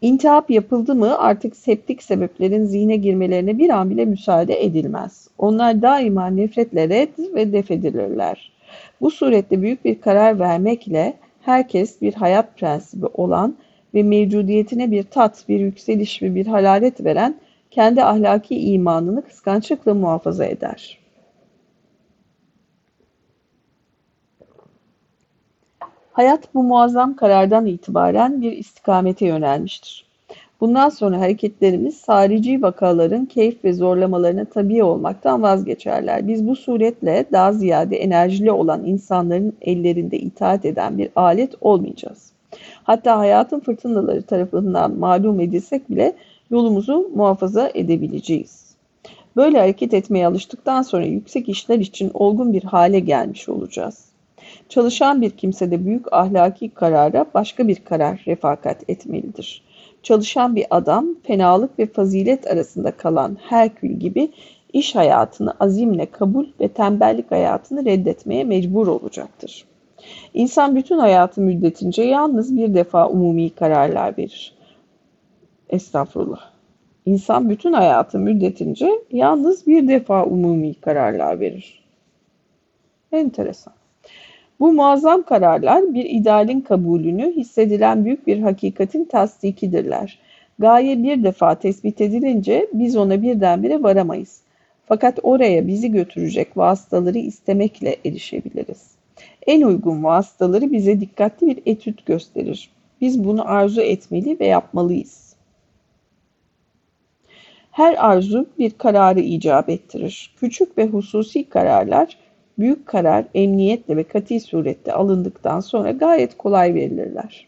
[0.00, 5.28] İntihap yapıldı mı artık septik sebeplerin zihne girmelerine bir an bile müsaade edilmez.
[5.38, 8.52] Onlar daima nefretle red ve def edilirler.
[9.00, 13.56] Bu surette büyük bir karar vermekle herkes bir hayat prensibi olan
[13.94, 17.36] ve mevcudiyetine bir tat, bir yükseliş ve bir halalet veren
[17.70, 20.98] kendi ahlaki imanını kıskançlıkla muhafaza eder.
[26.16, 30.06] Hayat bu muazzam karardan itibaren bir istikamete yönelmiştir.
[30.60, 36.28] Bundan sonra hareketlerimiz harici vakaların keyif ve zorlamalarına tabi olmaktan vazgeçerler.
[36.28, 42.32] Biz bu suretle daha ziyade enerjili olan insanların ellerinde itaat eden bir alet olmayacağız.
[42.84, 46.12] Hatta hayatın fırtınaları tarafından malum edilsek bile
[46.50, 48.74] yolumuzu muhafaza edebileceğiz.
[49.36, 54.05] Böyle hareket etmeye alıştıktan sonra yüksek işler için olgun bir hale gelmiş olacağız.
[54.68, 59.62] Çalışan bir kimse de büyük ahlaki karara başka bir karar refakat etmelidir.
[60.02, 64.32] Çalışan bir adam fenalık ve fazilet arasında kalan Herkül gibi
[64.72, 69.64] iş hayatını azimle kabul ve tembellik hayatını reddetmeye mecbur olacaktır.
[70.34, 74.54] İnsan bütün hayatı müddetince yalnız bir defa umumi kararlar verir.
[75.70, 76.50] Estağfurullah.
[77.06, 81.84] İnsan bütün hayatı müddetince yalnız bir defa umumi kararlar verir.
[83.12, 83.74] Enteresan.
[84.60, 90.18] Bu muazzam kararlar bir idealin kabulünü hissedilen büyük bir hakikatin tasdikidirler.
[90.58, 94.40] Gaye bir defa tespit edilince biz ona birdenbire varamayız.
[94.86, 98.90] Fakat oraya bizi götürecek vasıtaları istemekle erişebiliriz.
[99.46, 102.70] En uygun vasıtaları bize dikkatli bir etüt gösterir.
[103.00, 105.26] Biz bunu arzu etmeli ve yapmalıyız.
[107.70, 110.34] Her arzu bir kararı icap ettirir.
[110.40, 112.16] Küçük ve hususi kararlar
[112.58, 117.46] büyük karar emniyetle ve kati surette alındıktan sonra gayet kolay verilirler.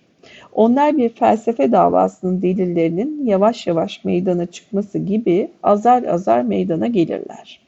[0.53, 7.61] Onlar bir felsefe davasının delillerinin yavaş yavaş meydana çıkması gibi azar azar meydana gelirler.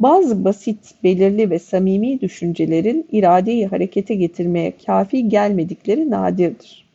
[0.00, 6.86] Bazı basit, belirli ve samimi düşüncelerin iradeyi harekete getirmeye kafi gelmedikleri nadirdir.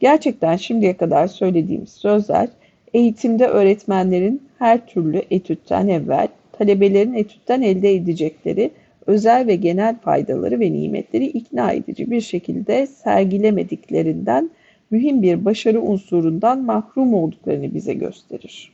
[0.00, 2.48] Gerçekten şimdiye kadar söylediğimiz sözler
[2.94, 8.70] eğitimde öğretmenlerin her türlü etütten evvel talebelerin etütten elde edecekleri
[9.06, 14.50] özel ve genel faydaları ve nimetleri ikna edici bir şekilde sergilemediklerinden
[14.90, 18.72] mühim bir başarı unsurundan mahrum olduklarını bize gösterir.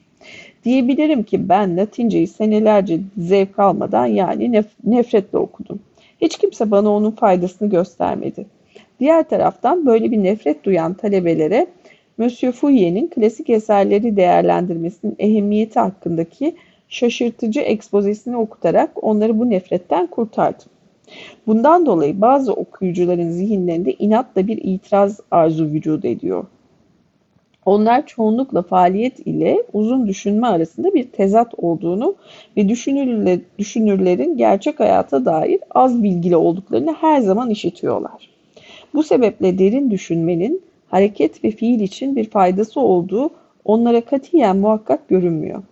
[0.64, 5.80] Diyebilirim ki ben Latinceyi senelerce zevk almadan yani nef nefretle okudum.
[6.20, 8.46] Hiç kimse bana onun faydasını göstermedi.
[9.00, 11.66] Diğer taraftan böyle bir nefret duyan talebelere
[12.18, 16.54] Monsieur Fouillet'in klasik eserleri değerlendirmesinin ehemmiyeti hakkındaki
[16.88, 20.68] şaşırtıcı ekspozesini okutarak onları bu nefretten kurtardım.
[21.46, 26.44] Bundan dolayı bazı okuyucuların zihinlerinde inatla bir itiraz arzu vücut ediyor.
[27.66, 32.14] Onlar çoğunlukla faaliyet ile uzun düşünme arasında bir tezat olduğunu
[32.56, 38.30] ve düşünürler, düşünürlerin gerçek hayata dair az bilgili olduklarını her zaman işitiyorlar.
[38.94, 43.30] Bu sebeple derin düşünmenin hareket ve fiil için bir faydası olduğu
[43.64, 45.62] onlara katiyen muhakkak görünmüyor.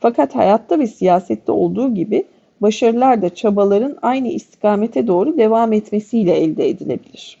[0.00, 2.24] Fakat hayatta ve siyasette olduğu gibi
[2.60, 7.38] başarılar da çabaların aynı istikamete doğru devam etmesiyle elde edilebilir.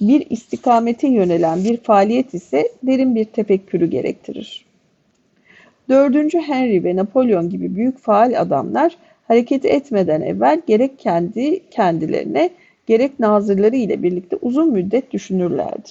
[0.00, 4.66] Bir istikamete yönelen bir faaliyet ise derin bir tefekkürü gerektirir.
[5.88, 6.34] 4.
[6.34, 8.96] Henry ve Napolyon gibi büyük faal adamlar
[9.28, 12.50] hareket etmeden evvel gerek kendi kendilerine
[12.86, 15.88] gerek nazırları ile birlikte uzun müddet düşünürlerdi.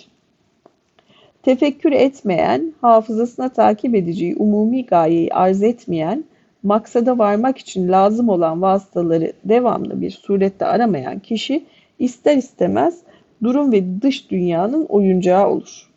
[1.46, 6.24] Tefekkür etmeyen, hafızasına takip edeceği umumi gayeyi arz etmeyen,
[6.64, 11.66] maksada varmak için lazım olan vasıtaları devamlı bir surette aramayan kişi
[12.00, 13.00] ister istemez
[13.44, 15.90] durum ve dış dünyanın oyuncağı olur.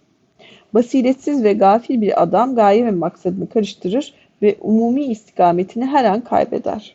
[0.74, 6.94] Basiretsiz ve gafil bir adam gaye ve maksadını karıştırır ve umumi istikametini her an kaybeder.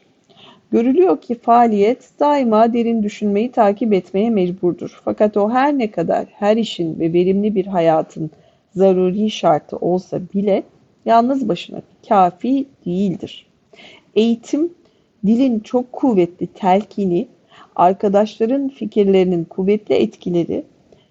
[0.72, 5.02] Görülüyor ki faaliyet daima derin düşünmeyi takip etmeye mecburdur.
[5.06, 8.32] Fakat o her ne kadar her işin ve verimli bir hayatın
[8.76, 10.64] zaruri şartı olsa bile
[11.06, 13.46] yalnız başına kafi değildir.
[14.16, 14.74] Eğitim,
[15.26, 17.28] dilin çok kuvvetli telkini,
[17.76, 20.64] arkadaşların fikirlerinin kuvvetli etkileri,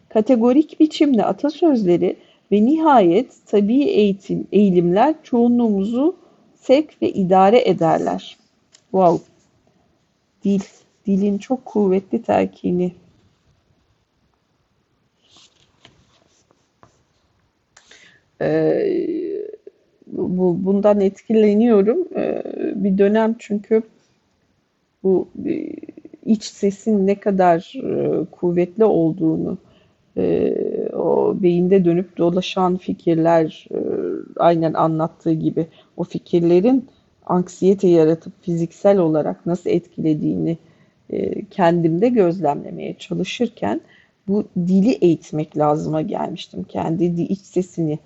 [0.09, 2.17] kategorik biçimde atasözleri
[2.53, 6.17] ve nihayet tabii eğitim, eğilimler çoğunluğumuzu
[6.55, 8.37] sevk ve idare ederler.
[8.91, 9.25] Wow.
[10.45, 10.61] Dil,
[11.07, 12.93] dilin çok kuvvetli telkini.
[18.43, 19.47] Ee,
[20.07, 22.09] bu, bundan etkileniyorum.
[22.17, 22.43] Ee,
[22.75, 23.83] bir dönem çünkü
[25.03, 25.29] bu
[26.27, 29.59] iç sesin ne kadar e, kuvvetli olduğunu
[30.17, 30.55] e,
[30.93, 33.79] o beyinde dönüp dolaşan fikirler e,
[34.37, 35.67] aynen anlattığı gibi
[35.97, 36.89] o fikirlerin
[37.27, 40.59] anksiyete yaratıp fiziksel olarak nasıl etkilediğini
[41.11, 43.81] e, kendimde gözlemlemeye çalışırken
[44.29, 46.65] bu dili eğitmek lazıma gelmiştim.
[46.65, 47.99] Kendi iç sesini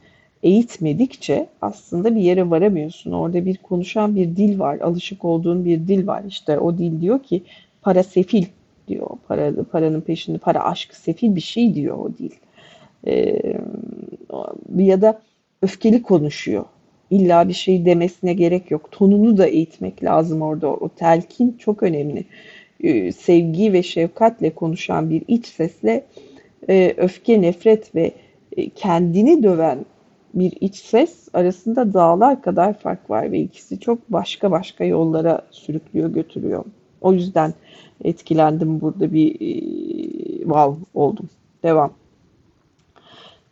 [0.42, 3.12] eğitmedikçe aslında bir yere varamıyorsun.
[3.12, 6.22] Orada bir konuşan bir dil var, alışık olduğun bir dil var.
[6.28, 7.42] İşte o dil diyor ki
[7.82, 8.44] para sefil
[8.88, 9.10] diyor.
[9.28, 12.30] Para, paranın peşinde para aşk sefil bir şey diyor o dil.
[13.06, 13.56] Ee,
[14.76, 15.22] ya da
[15.62, 16.64] öfkeli konuşuyor.
[17.10, 18.88] İlla bir şey demesine gerek yok.
[18.90, 20.68] Tonunu da eğitmek lazım orada.
[20.68, 22.24] O telkin çok önemli.
[22.80, 26.04] Ee, sevgi ve şefkatle konuşan bir iç sesle
[26.68, 28.12] e, öfke, nefret ve
[28.56, 29.78] e, kendini döven
[30.36, 36.08] bir iç ses arasında dağlar kadar fark var ve ikisi çok başka başka yollara sürüklüyor,
[36.08, 36.64] götürüyor.
[37.00, 37.54] O yüzden
[38.04, 39.60] etkilendim burada bir e,
[40.38, 41.28] wow oldum.
[41.62, 41.92] Devam.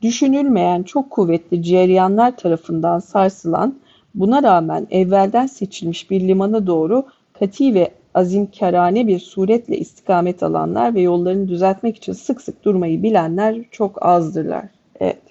[0.02, 3.74] Düşünülmeyen çok kuvvetli ceryanlar tarafından sarsılan,
[4.14, 11.00] buna rağmen evvelden seçilmiş bir limana doğru kati ve azimkarane bir suretle istikamet alanlar ve
[11.00, 14.64] yollarını düzeltmek için sık sık durmayı bilenler çok azdırlar.
[15.00, 15.22] Evet,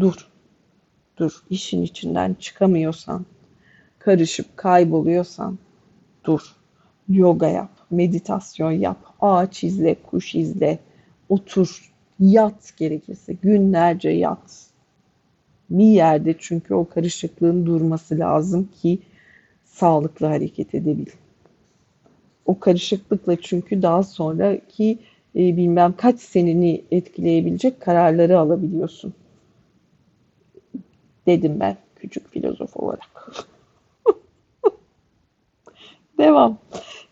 [0.00, 0.28] dur,
[1.16, 1.42] dur.
[1.50, 3.26] İşin içinden çıkamıyorsan,
[3.98, 5.58] karışıp kayboluyorsan,
[6.24, 6.56] dur.
[7.08, 10.78] Yoga yap, meditasyon yap, ağaç izle, kuş izle,
[11.28, 14.66] otur, yat gerekirse, günlerce yat.
[15.70, 18.98] Bir yerde çünkü o karışıklığın durması lazım ki
[19.64, 21.06] sağlıklı hareket edebil.
[22.46, 24.98] O karışıklıkla çünkü daha sonraki
[25.36, 29.14] e, bilmem kaç seneni etkileyebilecek kararları alabiliyorsun.
[31.26, 33.32] Dedim ben küçük filozof olarak.
[36.18, 36.58] Devam.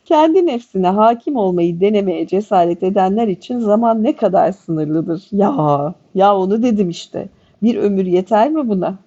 [0.04, 5.28] Kendi nefsine hakim olmayı denemeye cesaret edenler için zaman ne kadar sınırlıdır.
[5.32, 7.28] Ya, ya onu dedim işte.
[7.62, 8.98] Bir ömür yeter mi buna?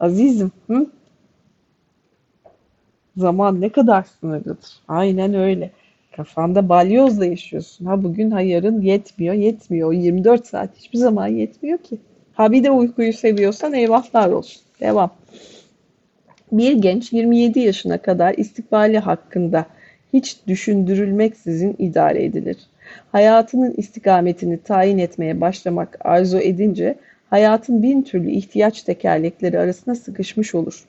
[0.00, 0.86] Azizim, hı?
[3.16, 4.70] Zaman ne kadar sınırlıdır.
[4.88, 5.70] Aynen öyle.
[6.16, 7.86] Kafanda balyozla yaşıyorsun.
[7.86, 9.88] Ha bugün ha yarın yetmiyor, yetmiyor.
[9.88, 11.98] O 24 saat hiçbir zaman yetmiyor ki.
[12.38, 14.62] Ha bir de uykuyu seviyorsan eyvahlar olsun.
[14.80, 15.10] Devam.
[16.52, 19.66] Bir genç 27 yaşına kadar istikbali hakkında
[20.12, 22.56] hiç düşündürülmeksizin idare edilir.
[23.12, 26.94] Hayatının istikametini tayin etmeye başlamak arzu edince
[27.30, 30.84] hayatın bin türlü ihtiyaç tekerlekleri arasına sıkışmış olur.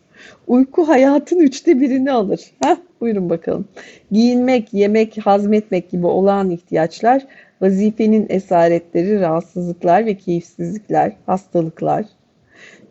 [0.47, 2.41] Uyku hayatın üçte birini alır.
[2.63, 3.67] Heh, buyurun bakalım.
[4.11, 7.25] Giyinmek, yemek, hazmetmek gibi olağan ihtiyaçlar,
[7.61, 12.05] vazifenin esaretleri, rahatsızlıklar ve keyifsizlikler, hastalıklar.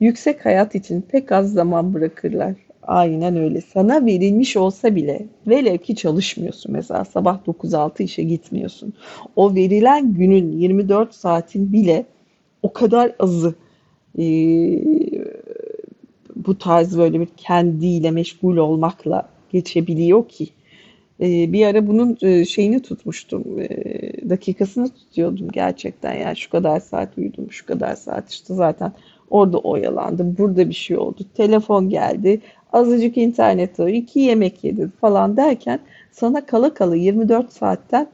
[0.01, 2.55] Yüksek hayat için pek az zaman bırakırlar.
[2.83, 3.61] Aynen öyle.
[3.61, 8.93] Sana verilmiş olsa bile velev ki çalışmıyorsun mesela sabah 9-6 işe gitmiyorsun.
[9.37, 12.05] O verilen günün 24 saatin bile
[12.63, 13.55] o kadar azı
[14.19, 14.25] e,
[16.37, 20.49] bu tarz böyle bir kendiyle meşgul olmakla geçebiliyor ki.
[21.21, 23.45] E, bir ara bunun e, şeyini tutmuştum.
[23.61, 23.69] E,
[24.31, 26.15] dakikasını tutuyordum gerçekten.
[26.15, 28.93] Yani şu kadar saat uyudum, şu kadar saat işte zaten
[29.31, 30.37] orada oyalandım.
[30.39, 31.25] Burada bir şey oldu.
[31.37, 32.41] Telefon geldi
[32.73, 35.81] azıcık internet var, iki yemek yedin falan derken
[36.13, 38.09] sana kala kala 24 saatten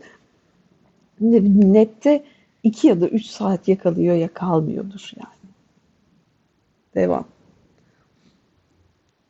[1.21, 2.25] nette
[2.63, 5.53] 2 ya da 3 saat yakalıyor ya kalmıyordur yani.
[6.95, 7.34] Devam.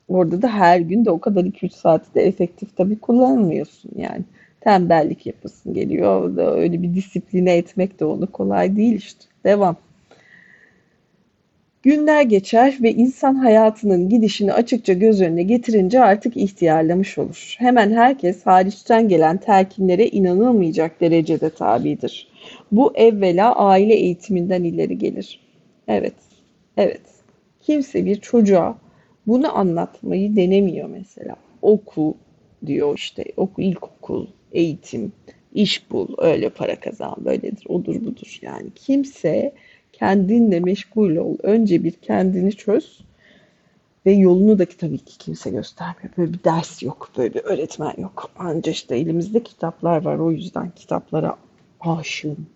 [0.08, 4.24] Orada da her gün de o kadar 2-3 saati de efektif tabii kullanmıyorsun yani.
[4.60, 6.36] Tembellik yapasın geliyor.
[6.36, 9.24] Da öyle bir disipline etmek de onu kolay değil işte.
[9.44, 9.76] Devam.
[11.82, 17.54] Günler geçer ve insan hayatının gidişini açıkça göz önüne getirince artık ihtiyarlamış olur.
[17.58, 22.28] Hemen herkes hariçten gelen telkinlere inanılmayacak derecede tabidir.
[22.72, 25.40] Bu evvela aile eğitiminden ileri gelir.
[25.88, 26.14] Evet,
[26.76, 27.02] evet.
[27.62, 28.78] Kimse bir çocuğa
[29.26, 31.36] bunu anlatmayı denemiyor mesela.
[31.62, 32.14] Oku
[32.66, 35.12] diyor işte, oku ilkokul, eğitim,
[35.54, 38.38] iş bul, öyle para kazan, böyledir, odur budur.
[38.42, 39.52] Yani kimse
[39.92, 41.36] kendinle meşgul ol.
[41.42, 43.00] Önce bir kendini çöz
[44.06, 46.10] ve yolunu da tabii ki kimse göstermiyor.
[46.18, 48.30] Böyle bir ders yok, böyle bir öğretmen yok.
[48.38, 50.18] Ancak işte elimizde kitaplar var.
[50.18, 51.36] O yüzden kitaplara
[51.80, 52.46] aşığım.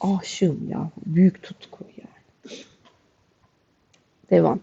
[0.00, 0.90] Aşığım ya.
[1.06, 2.56] Büyük tutku yani.
[4.30, 4.60] Devam.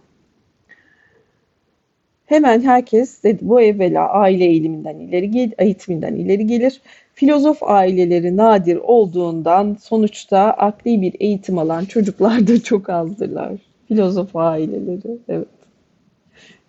[2.28, 6.82] Hemen herkes dedi, bu evvela aile eğiliminden ileri eğitiminden ileri gelir.
[7.14, 13.54] Filozof aileleri nadir olduğundan sonuçta akli bir eğitim alan çocuklar da çok azdırlar.
[13.88, 15.48] Filozof aileleri, evet.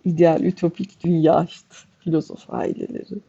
[0.05, 3.19] İdeal, ütopik dünya işte, filozof aileleri.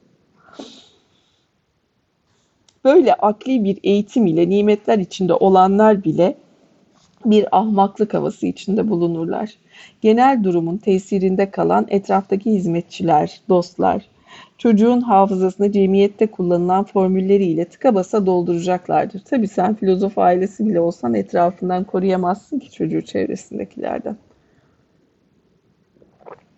[2.85, 6.35] Böyle akli bir eğitim ile nimetler içinde olanlar bile
[7.25, 9.55] bir ahmaklık havası içinde bulunurlar.
[10.01, 14.09] Genel durumun tesirinde kalan etraftaki hizmetçiler, dostlar,
[14.59, 19.21] çocuğun hafızasını cemiyette kullanılan formülleriyle tıka basa dolduracaklardır.
[19.21, 24.17] Tabi sen filozof ailesi bile olsan etrafından koruyamazsın ki çocuğu çevresindekilerden.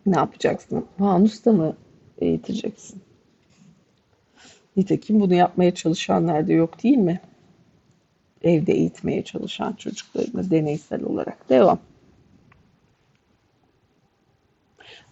[0.06, 0.84] Ne yapacaksın?
[0.98, 1.76] Vanusta mı
[2.18, 3.02] eğiteceksin?
[4.76, 7.20] Nitekim bunu yapmaya çalışanlar da yok değil mi?
[8.44, 11.48] Evde eğitmeye çalışan çocuklarını deneysel olarak.
[11.48, 11.78] Devam.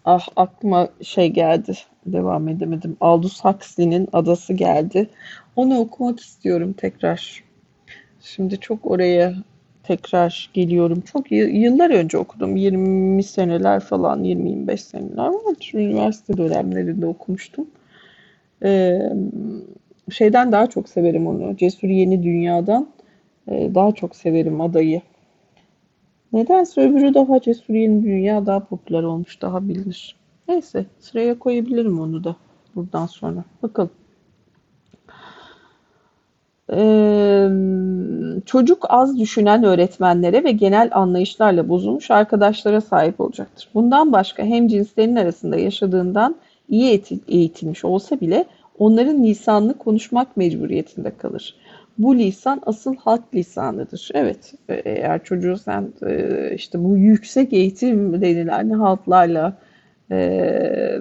[0.04, 1.72] Ah aklıma şey geldi.
[2.06, 2.96] Devam edemedim.
[3.00, 5.08] Aldous Huxley'nin Adası geldi.
[5.56, 7.44] Onu okumak istiyorum tekrar.
[8.22, 9.34] Şimdi çok oraya
[9.82, 11.00] tekrar geliyorum.
[11.00, 12.56] Çok yıllar önce okudum.
[12.56, 15.70] 20 seneler falan, 20-25 seneler var.
[15.74, 17.66] Üniversite dönemlerinde okumuştum.
[18.64, 19.00] Ee,
[20.10, 21.56] şeyden daha çok severim onu.
[21.56, 22.88] Cesur Yeni Dünya'dan
[23.50, 25.02] daha çok severim adayı.
[26.32, 30.16] Nedense öbürü daha Cesur Yeni Dünya daha popüler olmuş, daha bilinir.
[30.48, 32.36] Neyse sıraya koyabilirim onu da
[32.74, 33.44] buradan sonra.
[33.62, 33.90] Bakalım.
[36.72, 37.48] Ee,
[38.46, 43.68] çocuk az düşünen öğretmenlere ve genel anlayışlarla bozulmuş arkadaşlara sahip olacaktır.
[43.74, 46.36] Bundan başka hem cinslerin arasında yaşadığından
[46.68, 48.44] iyi eğitilmiş olsa bile
[48.78, 51.54] onların lisanını konuşmak mecburiyetinde kalır.
[52.00, 54.08] Bu lisan asıl halk lisanıdır.
[54.14, 59.56] Evet, e, eğer çocuğu sen e, işte bu yüksek eğitim denilen halklarla
[60.10, 61.00] e,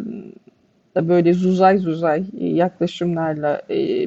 [0.95, 3.61] böyle zuzay zuzay yaklaşımlarla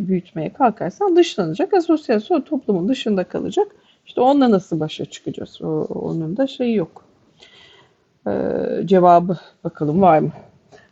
[0.09, 3.66] büyütmeye kalkarsan dışlanacak, asosyal sonra toplumun dışında kalacak.
[4.07, 5.62] İşte onunla nasıl başa çıkacağız?
[5.62, 7.05] O, onun da şeyi yok.
[8.84, 10.32] cevabı bakalım var mı?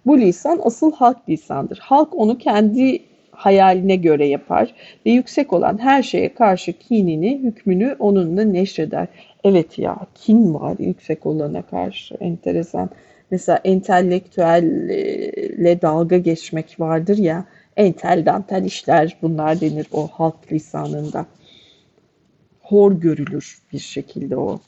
[0.06, 1.78] Bu lisan asıl halk lisandır.
[1.78, 3.09] Halk onu kendi
[3.40, 4.74] hayaline göre yapar
[5.06, 9.08] ve yüksek olan her şeye karşı kinini, hükmünü onunla neşreder.
[9.44, 12.90] Evet ya kin var yüksek olana karşı enteresan.
[13.30, 17.44] Mesela entelektüelle dalga geçmek vardır ya
[17.76, 21.26] entel dantel işler bunlar denir o halk lisanında.
[22.60, 24.60] Hor görülür bir şekilde o.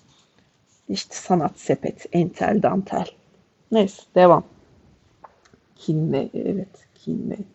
[0.89, 3.07] İşte sanat sepet, entel dantel.
[3.73, 4.45] Neyse devam.
[5.77, 7.37] Kinle, evet kinle.
[7.37, 7.52] Kin.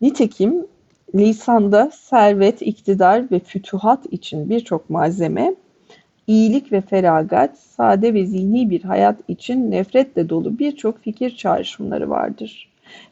[0.00, 0.66] Nitekim
[1.14, 5.54] lisanda servet, iktidar ve fütuhat için birçok malzeme,
[6.26, 12.70] iyilik ve feragat, sade ve zihni bir hayat için nefretle dolu birçok fikir çağrışımları vardır.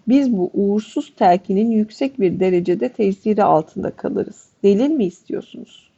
[0.08, 4.48] Biz bu uğursuz telkinin yüksek bir derecede tesiri altında kalırız.
[4.62, 5.90] Delil mi istiyorsunuz?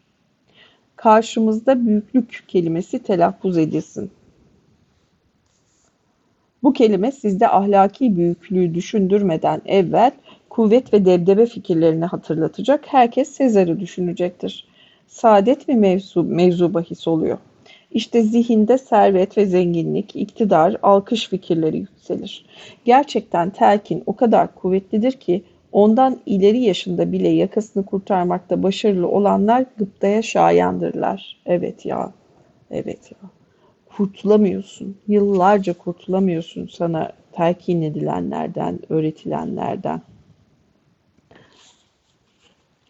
[0.97, 4.11] Karşımızda büyüklük kelimesi telaffuz edilsin.
[6.63, 10.13] Bu kelime sizde ahlaki büyüklüğü düşündürmeden evvel
[10.51, 14.65] kuvvet ve debdebe fikirlerini hatırlatacak, herkes Sezar'ı düşünecektir.
[15.07, 17.39] Saadet mi mevzu, mevzu bahis oluyor?
[17.91, 22.47] İşte zihinde servet ve zenginlik, iktidar, alkış fikirleri yükselir.
[22.85, 25.43] Gerçekten telkin o kadar kuvvetlidir ki
[25.73, 31.37] ondan ileri yaşında bile yakasını kurtarmakta başarılı olanlar gıptaya şayandırlar.
[31.47, 32.13] Evet ya,
[32.71, 33.31] evet ya
[33.97, 34.97] kurtulamıyorsun.
[35.09, 40.03] Yıllarca kurtulamıyorsun sana telkin edilenlerden, öğretilenlerden.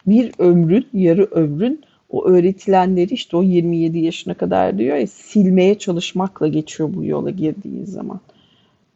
[0.07, 6.47] Bir ömrün, yarı ömrün o öğretilenleri işte o 27 yaşına kadar diyor ya silmeye çalışmakla
[6.47, 8.19] geçiyor bu yola girdiğin zaman.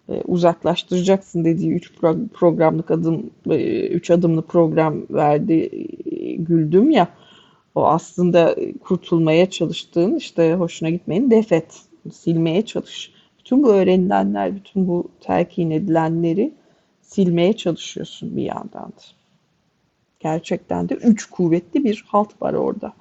[0.09, 1.91] Ee, uzaklaştıracaksın dediği 3
[2.33, 5.87] programlık adım 3 e, adımlı program verdi
[6.37, 7.07] güldüm ya
[7.75, 11.81] o aslında kurtulmaya çalıştığın işte hoşuna gitmeyin defet
[12.13, 13.13] silmeye çalış.
[13.39, 16.53] Bütün bu öğrenilenler, bütün bu telkin edilenleri
[17.01, 19.14] silmeye çalışıyorsun bir yandan da.
[20.26, 22.93] Gerçekten de üç kuvvetli bir halt var orada.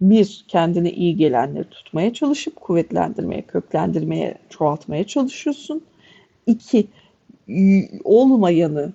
[0.00, 5.82] Bir, kendine iyi gelenleri tutmaya çalışıp kuvvetlendirmeye, köklendirmeye, çoğaltmaya çalışıyorsun.
[6.46, 6.86] İki,
[8.04, 8.92] olmayanı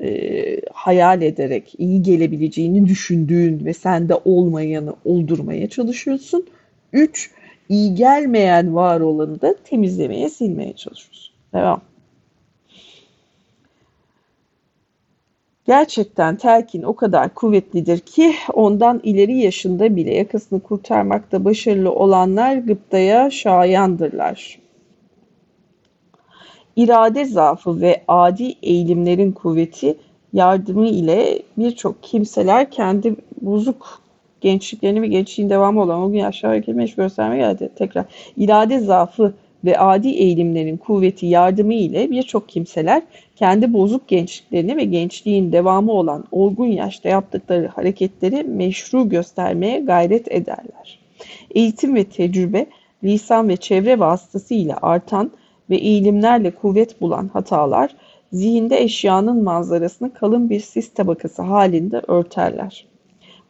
[0.00, 6.46] e, hayal ederek iyi gelebileceğini düşündüğün ve sende olmayanı oldurmaya çalışıyorsun.
[6.92, 7.30] Üç,
[7.68, 11.32] iyi gelmeyen var olanı da temizlemeye, silmeye çalışıyoruz.
[11.54, 11.91] Devam.
[15.66, 23.30] Gerçekten telkin o kadar kuvvetlidir ki ondan ileri yaşında bile yakasını kurtarmakta başarılı olanlar gıptaya
[23.30, 24.58] şayandırlar.
[26.76, 29.96] İrade zaafı ve adi eğilimlerin kuvveti
[30.32, 34.02] yardımı ile birçok kimseler kendi bozuk
[34.40, 38.04] gençliklerini ve gençliğin devamı olan o gün aşağı kelime iş gösterme geldi tekrar.
[38.36, 39.34] İrade zaafı
[39.64, 43.02] ve adi eğilimlerin kuvveti yardımı ile birçok kimseler
[43.36, 50.98] kendi bozuk gençliklerini ve gençliğin devamı olan olgun yaşta yaptıkları hareketleri meşru göstermeye gayret ederler.
[51.50, 52.66] Eğitim ve tecrübe,
[53.04, 55.30] lisan ve çevre vasıtasıyla artan
[55.70, 57.90] ve eğilimlerle kuvvet bulan hatalar,
[58.32, 62.91] zihinde eşyanın manzarasını kalın bir sis tabakası halinde örterler.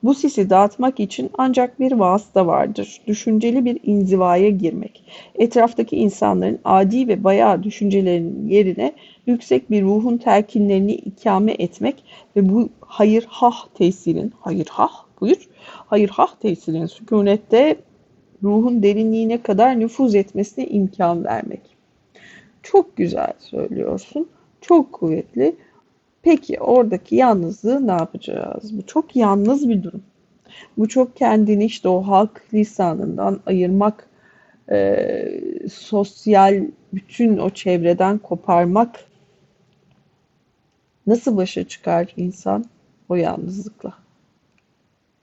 [0.02, 3.00] Bu sisi dağıtmak için ancak bir vasıta vardır.
[3.06, 5.04] Düşünceli bir inzivaya girmek.
[5.34, 8.92] Etraftaki insanların adi ve bayağı düşüncelerinin yerine
[9.26, 12.04] yüksek bir ruhun telkinlerini ikame etmek
[12.36, 15.48] ve bu hayır hah tesirin, hayır hah buyur,
[15.86, 17.76] hayır hah tesirin sükunette
[18.42, 21.60] ruhun derinliğine kadar nüfuz etmesine imkan vermek.
[22.62, 24.28] Çok güzel söylüyorsun.
[24.60, 25.56] Çok kuvvetli.
[26.22, 28.78] Peki oradaki yalnızlığı ne yapacağız?
[28.78, 30.02] Bu çok yalnız bir durum.
[30.78, 34.08] Bu çok kendini işte o halk lisanından ayırmak,
[34.70, 35.14] e,
[35.72, 39.04] sosyal bütün o çevreden koparmak.
[41.06, 42.64] Nasıl başa çıkar insan
[43.08, 43.94] o yalnızlıkla?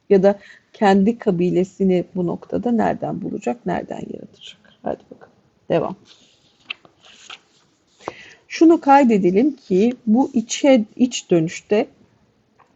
[0.10, 0.40] Ya da
[0.74, 4.60] kendi kabilesini bu noktada nereden bulacak, nereden yaratacak?
[4.84, 5.34] Hadi bakalım.
[5.70, 5.96] Devam.
[8.52, 11.86] Şunu kaydedelim ki bu içe iç dönüşte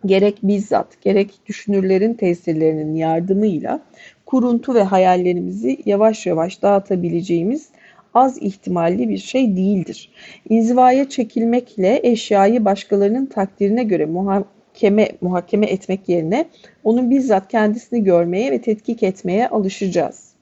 [0.05, 3.79] gerek bizzat gerek düşünürlerin tesirlerinin yardımıyla
[4.25, 7.69] kuruntu ve hayallerimizi yavaş yavaş dağıtabileceğimiz
[8.13, 10.11] az ihtimalli bir şey değildir.
[10.49, 16.45] İnzivaya çekilmekle eşyayı başkalarının takdirine göre muhakeme, muhakeme etmek yerine
[16.83, 20.32] onun bizzat kendisini görmeye ve tetkik etmeye alışacağız.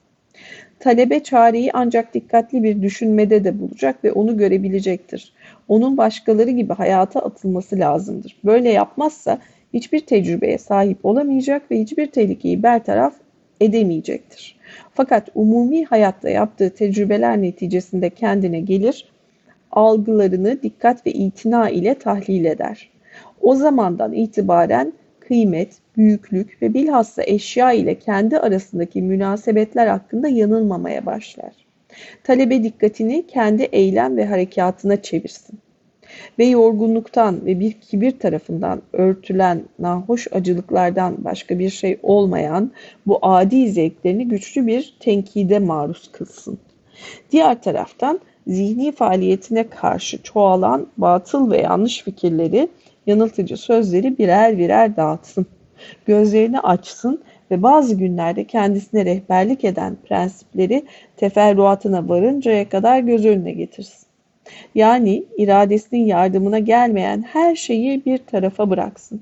[0.81, 5.33] Talebe çareyi ancak dikkatli bir düşünmede de bulacak ve onu görebilecektir.
[5.67, 8.37] Onun başkaları gibi hayata atılması lazımdır.
[8.45, 9.39] Böyle yapmazsa
[9.73, 13.13] hiçbir tecrübeye sahip olamayacak ve hiçbir tehlikeyi bertaraf
[13.59, 14.59] edemeyecektir.
[14.93, 19.05] Fakat umumi hayatta yaptığı tecrübeler neticesinde kendine gelir,
[19.71, 22.89] algılarını dikkat ve itina ile tahlil eder.
[23.41, 24.93] O zamandan itibaren
[25.31, 31.53] kıymet, büyüklük ve bilhassa eşya ile kendi arasındaki münasebetler hakkında yanılmamaya başlar.
[32.23, 35.59] Talebe dikkatini kendi eylem ve harekatına çevirsin.
[36.39, 42.71] Ve yorgunluktan ve bir kibir tarafından örtülen nahoş acılıklardan başka bir şey olmayan
[43.05, 46.59] bu adi zevklerini güçlü bir tenkide maruz kılsın.
[47.31, 52.69] Diğer taraftan zihni faaliyetine karşı çoğalan batıl ve yanlış fikirleri
[53.07, 55.45] yanıltıcı sözleri birer birer dağıtsın.
[56.05, 60.85] Gözlerini açsın ve bazı günlerde kendisine rehberlik eden prensipleri
[61.17, 64.07] teferruatına varıncaya kadar göz önüne getirsin.
[64.75, 69.21] Yani iradesinin yardımına gelmeyen her şeyi bir tarafa bıraksın.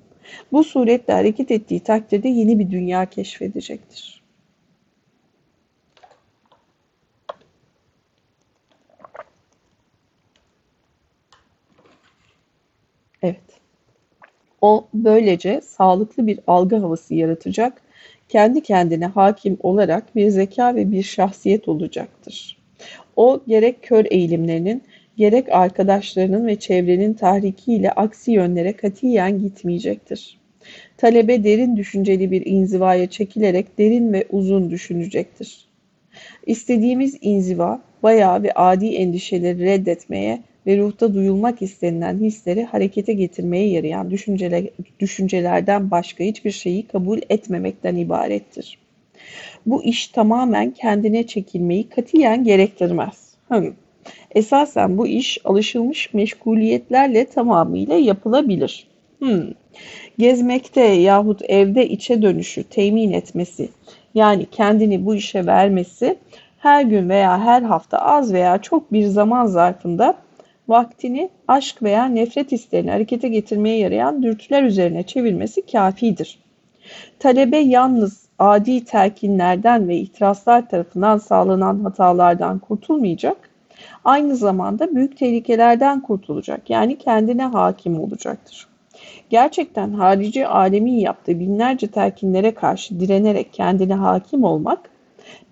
[0.52, 4.20] Bu suretle hareket ettiği takdirde yeni bir dünya keşfedecektir.
[13.22, 13.60] Evet.
[14.62, 17.82] O böylece sağlıklı bir algı havası yaratacak,
[18.30, 22.58] kendi kendine hakim olarak bir zeka ve bir şahsiyet olacaktır.
[23.16, 24.84] O gerek kör eğilimlerinin,
[25.18, 30.40] gerek arkadaşlarının ve çevrenin tahrikiyle aksi yönlere katiyen gitmeyecektir.
[30.98, 35.70] Talebe derin düşünceli bir inzivaya çekilerek derin ve uzun düşünecektir.
[36.46, 44.12] İstediğimiz inziva, bayağı ve adi endişeleri reddetmeye ve ruhta duyulmak istenilen hisleri harekete getirmeye yarayan
[44.12, 44.64] düşünceler,
[45.00, 48.78] düşüncelerden başka hiçbir şeyi kabul etmemekten ibarettir.
[49.66, 53.34] Bu iş tamamen kendine çekilmeyi katiyen gerektirmez.
[53.48, 53.74] Hmm.
[54.36, 58.88] Esasen bu iş alışılmış meşguliyetlerle tamamıyla yapılabilir.
[59.20, 59.44] Hmm.
[60.18, 63.70] Gezmekte yahut evde içe dönüşü temin etmesi,
[64.16, 66.18] yani kendini bu işe vermesi,
[66.60, 70.16] her gün veya her hafta az veya çok bir zaman zarfında
[70.70, 76.40] vaktini aşk veya nefret hislerini harekete getirmeye yarayan dürtüler üzerine çevirmesi kafidir.
[77.20, 83.50] Talebe yalnız adi telkinlerden ve itirazlar tarafından sağlanan hatalardan kurtulmayacak,
[84.06, 88.68] aynı zamanda büyük tehlikelerden kurtulacak yani kendine hakim olacaktır.
[89.30, 94.80] Gerçekten harici alemin yaptığı binlerce telkinlere karşı direnerek kendine hakim olmak,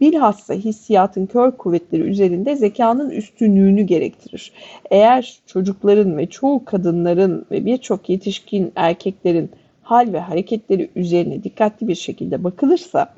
[0.01, 4.51] bilhassa hissiyatın kör kuvvetleri üzerinde zekanın üstünlüğünü gerektirir.
[4.91, 9.49] Eğer çocukların ve çoğu kadınların ve birçok yetişkin erkeklerin
[9.81, 13.13] hal ve hareketleri üzerine dikkatli bir şekilde bakılırsa,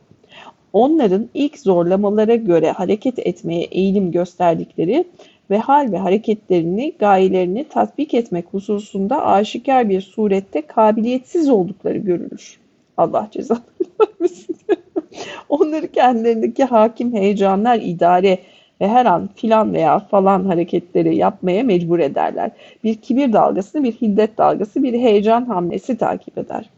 [0.74, 5.06] onların ilk zorlamalara göre hareket etmeye eğilim gösterdikleri
[5.50, 12.60] ve hal ve hareketlerini, gayelerini tatbik etmek hususunda aşikar bir surette kabiliyetsiz oldukları görülür.
[12.98, 13.66] Allah cezalarını
[14.02, 14.58] vermesin.
[15.50, 18.40] Onları kendilerindeki hakim heyecanlar idare
[18.82, 22.52] ve her an filan veya falan hareketleri yapmaya mecbur ederler.
[22.84, 26.70] Bir kibir dalgası, bir hiddet dalgası, bir heyecan hamlesi takip eder.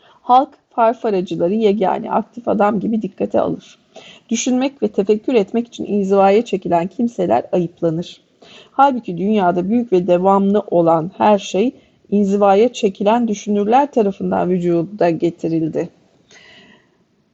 [0.00, 3.78] Halk farfaracıları yegane aktif adam gibi dikkate alır.
[4.28, 8.20] Düşünmek ve tefekkür etmek için inzivaya çekilen kimseler ayıplanır.
[8.72, 11.74] Halbuki dünyada büyük ve devamlı olan her şey
[12.10, 15.88] inzivaya çekilen düşünürler tarafından vücuda getirildi.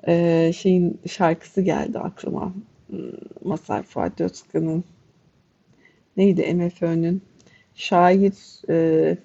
[0.06, 2.54] Ee, şeyin şarkısı geldi aklıma.
[2.86, 2.98] Hmm,
[3.44, 4.84] Masar Fuat Özkan'ın
[6.16, 7.22] neydi MFÖ'nün
[7.74, 8.34] şair
[8.70, 9.16] e,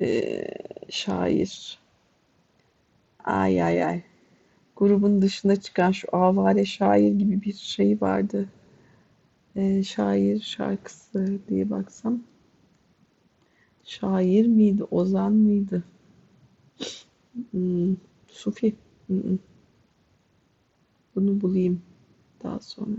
[0.00, 0.44] e,
[0.90, 1.78] şair
[3.24, 4.02] ay ay ay
[4.76, 8.48] grubun dışına çıkan şu avare şair gibi bir şey vardı.
[9.56, 12.20] E, şair şarkısı diye baksam
[13.84, 15.84] şair miydi, ozan mıydı?
[17.52, 17.96] Hmm,
[18.28, 18.74] Sufi.
[19.06, 19.38] Hmm.
[21.14, 21.82] Bunu bulayım
[22.42, 22.96] daha sonra.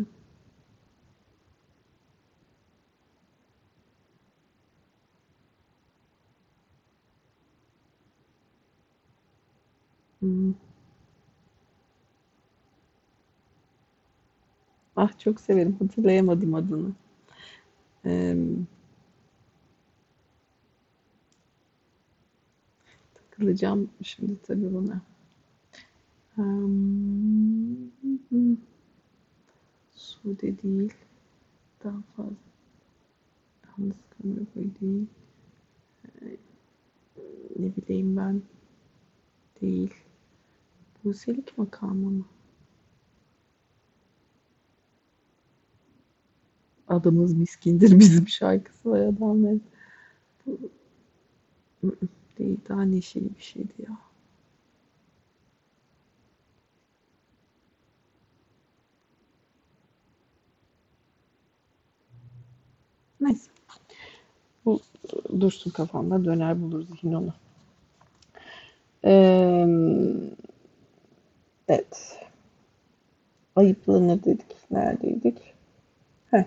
[10.22, 10.52] Hmm.
[14.96, 15.76] Ah çok severim.
[15.80, 16.92] Hatırlayamadım adını.
[18.06, 18.36] Ee,
[23.14, 25.02] takılacağım şimdi tabii buna.
[26.40, 27.92] Um,
[29.96, 30.94] Sude değil.
[31.84, 32.36] Daha fazla.
[33.66, 35.08] Yalnız kamera boyu değil.
[37.60, 38.42] Ne bileyim ben.
[39.62, 39.94] Değil.
[41.04, 42.26] Buselik makamı mı?
[46.88, 49.20] Adımız miskindir bizim şarkısı var.
[51.84, 51.96] Bu
[52.38, 54.09] değil daha neşeli bir şeydi ya.
[63.22, 63.52] Neyse.
[64.66, 64.80] Bu
[65.40, 67.34] dursun kafamda döner bulur zihin onu.
[69.06, 69.66] Ee,
[71.68, 72.20] evet.
[73.56, 74.72] Ayıplanır dedik.
[74.72, 75.38] Neredeydik?
[76.32, 76.44] Heh.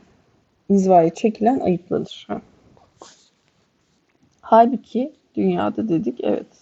[0.68, 2.26] İnzivaya çekilen ayıplanır.
[2.28, 2.40] Heh.
[4.40, 6.61] Halbuki dünyada dedik evet.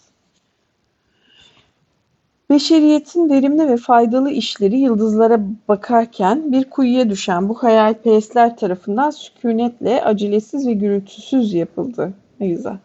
[2.50, 10.66] Beşeriyetin verimli ve faydalı işleri yıldızlara bakarken bir kuyuya düşen bu hayalperestler tarafından sükunetle, acelesiz
[10.66, 12.12] ve gürültüsüz yapıldı.
[12.40, 12.76] Ne güzel.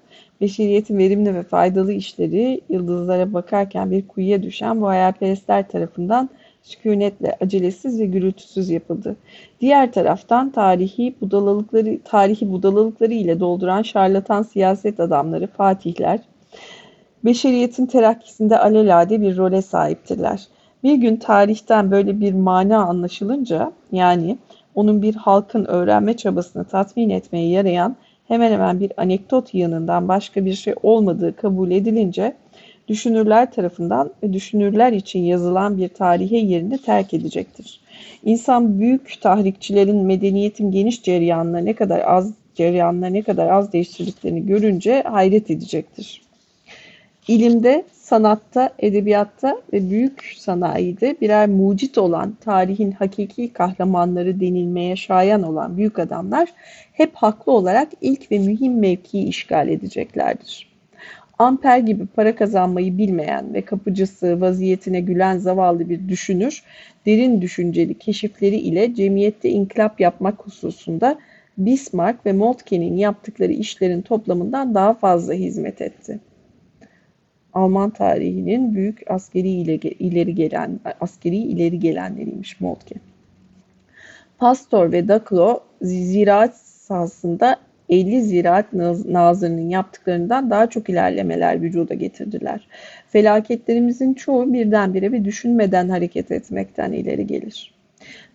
[0.41, 6.29] Beşeriyetin verimli ve faydalı işleri yıldızlara bakarken bir kuyuya düşen bu hayalperestler tarafından
[6.63, 9.15] sükunetle, acelesiz ve gürültüsüz yapıldı.
[9.61, 16.19] Diğer taraftan tarihi budalalıkları, tarihi budalalıkları ile dolduran şarlatan siyaset adamları, fatihler,
[17.25, 20.47] beşeriyetin terakkisinde alelade bir role sahiptirler.
[20.83, 24.37] Bir gün tarihten böyle bir mana anlaşılınca, yani
[24.75, 27.95] onun bir halkın öğrenme çabasını tatmin etmeye yarayan
[28.27, 32.35] hemen hemen bir anekdot yanından başka bir şey olmadığı kabul edilince,
[32.87, 37.81] düşünürler tarafından ve düşünürler için yazılan bir tarihe yerini terk edecektir.
[38.25, 45.01] İnsan büyük tahrikçilerin medeniyetin geniş cereyanına ne kadar az cereyanına ne kadar az değiştirdiklerini görünce
[45.01, 46.24] hayret edecektir.
[47.27, 55.77] İlimde, sanatta, edebiyatta ve büyük sanayide birer mucit olan tarihin hakiki kahramanları denilmeye şayan olan
[55.77, 56.49] büyük adamlar
[56.91, 60.75] hep haklı olarak ilk ve mühim mevkiyi işgal edeceklerdir.
[61.39, 66.63] Amper gibi para kazanmayı bilmeyen ve kapıcısı vaziyetine gülen zavallı bir düşünür,
[67.05, 71.19] derin düşünceli keşifleri ile cemiyette inkılap yapmak hususunda
[71.57, 76.19] Bismarck ve Moltke'nin yaptıkları işlerin toplamından daha fazla hizmet etti.
[77.55, 82.95] Alman tarihinin büyük askeri ileri gelen askeri ileri gelenleriymiş Moltke.
[84.37, 87.57] Pastor ve Daklo ziraat sahasında
[87.89, 88.73] 50 ziraat
[89.05, 92.67] nazırının yaptıklarından daha çok ilerlemeler vücuda getirdiler.
[93.07, 97.73] Felaketlerimizin çoğu birdenbire ve düşünmeden hareket etmekten ileri gelir.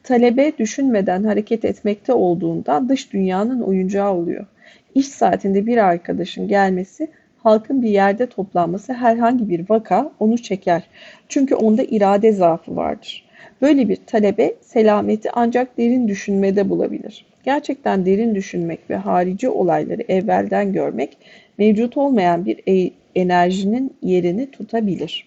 [0.03, 4.47] Talebe düşünmeden hareket etmekte olduğunda dış dünyanın oyuncağı oluyor.
[4.95, 7.09] İş saatinde bir arkadaşın gelmesi,
[7.43, 10.83] halkın bir yerde toplanması herhangi bir vaka onu çeker.
[11.29, 13.25] Çünkü onda irade zaafı vardır.
[13.63, 17.27] Böyle bir talebe selameti ancak derin düşünmede bulabilir.
[17.45, 21.19] Gerçekten derin düşünmek ve harici olayları evvelden görmek
[21.59, 25.27] mevcut olmayan bir e enerjinin yerini tutabilir.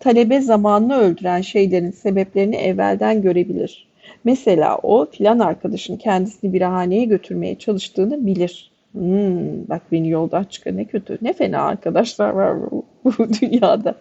[0.00, 3.88] Talebe zamanını öldüren şeylerin sebeplerini evvelden görebilir.
[4.24, 8.70] Mesela o filan arkadaşın kendisini bir haneye götürmeye çalıştığını bilir.
[8.94, 11.18] Hmm, bak beni yoldan çıkar ne kötü.
[11.22, 12.84] Ne fena arkadaşlar var bu
[13.42, 13.94] dünyada.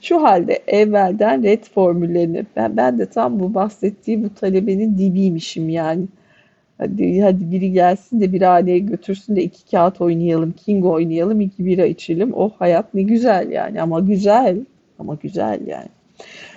[0.00, 6.06] Şu halde evvelden red formüllerini ben, ben de tam bu bahsettiği bu talebenin dibiymişim yani.
[6.78, 11.66] Hadi, hadi biri gelsin de bir haneye götürsün de iki kağıt oynayalım, king oynayalım, iki
[11.66, 12.32] bira içelim.
[12.34, 14.56] Oh hayat ne güzel yani ama güzel
[14.98, 15.88] ama güzel yani.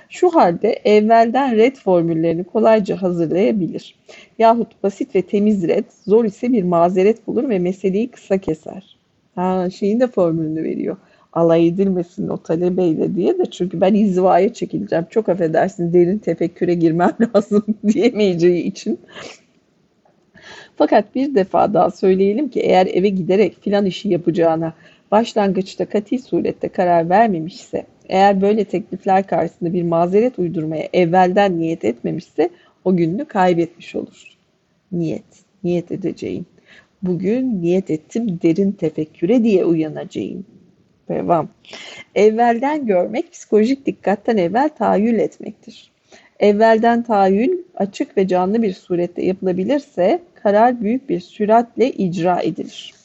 [0.09, 3.95] Şu halde evvelden red formüllerini kolayca hazırlayabilir.
[4.39, 8.97] Yahut basit ve temiz red, zor ise bir mazeret bulur ve meseleyi kısa keser.
[9.35, 10.97] Ha, şeyin de formülünü veriyor.
[11.33, 15.05] Alay edilmesin o talebeyle diye de çünkü ben izvaya çekileceğim.
[15.09, 18.99] Çok affedersin derin tefekküre girmem lazım diyemeyeceği için.
[20.75, 24.73] Fakat bir defa daha söyleyelim ki eğer eve giderek filan işi yapacağına
[25.11, 32.49] başlangıçta kati surette karar vermemişse, eğer böyle teklifler karşısında bir mazeret uydurmaya evvelden niyet etmemişse
[32.85, 34.37] o gününü kaybetmiş olur.
[34.91, 35.23] Niyet,
[35.63, 36.45] niyet edeceğim.
[37.01, 40.45] Bugün niyet ettim derin tefekküre diye uyanacağım.
[41.09, 41.49] Devam.
[42.15, 45.91] Evvelden görmek psikolojik dikkatten evvel tahayyül etmektir.
[46.39, 52.96] Evvelden tahayyül açık ve canlı bir surette yapılabilirse karar büyük bir süratle icra edilir.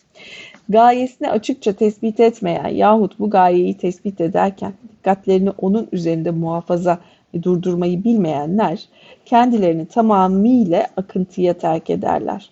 [0.72, 6.98] Gayesini açıkça tespit etmeyen yahut bu gayeyi tespit ederken dikkatlerini onun üzerinde muhafaza
[7.34, 8.84] ve durdurmayı bilmeyenler
[9.24, 12.50] kendilerini tamamıyla akıntıya terk ederler.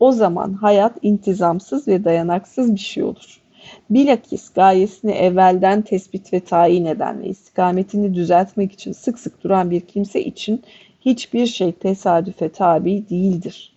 [0.00, 3.40] O zaman hayat intizamsız ve dayanaksız bir şey olur.
[3.90, 9.80] Bilakis gayesini evvelden tespit ve tayin eden ve istikametini düzeltmek için sık sık duran bir
[9.80, 10.62] kimse için
[11.00, 13.72] hiçbir şey tesadüfe tabi değildir.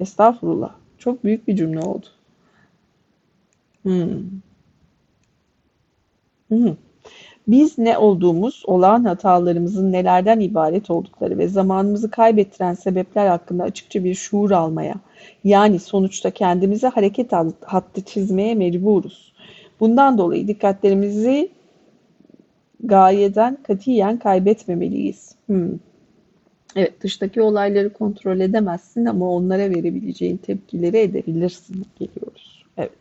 [0.00, 0.70] Estağfurullah.
[0.98, 2.06] Çok büyük bir cümle oldu.
[3.84, 4.22] Hmm.
[6.48, 6.76] Hmm.
[7.48, 14.14] Biz ne olduğumuz, olağan hatalarımızın nelerden ibaret oldukları ve zamanımızı kaybettiren sebepler hakkında açıkça bir
[14.14, 14.94] şuur almaya,
[15.44, 17.32] yani sonuçta kendimize hareket
[17.64, 19.32] hattı çizmeye mecburuz.
[19.80, 21.50] Bundan dolayı dikkatlerimizi
[22.84, 25.34] gayeden katiyen kaybetmemeliyiz.
[25.46, 25.70] Hmm.
[26.76, 31.86] Evet, dıştaki olayları kontrol edemezsin ama onlara verebileceğin tepkileri edebilirsin.
[31.98, 32.64] Geliyoruz.
[32.76, 32.98] Evet.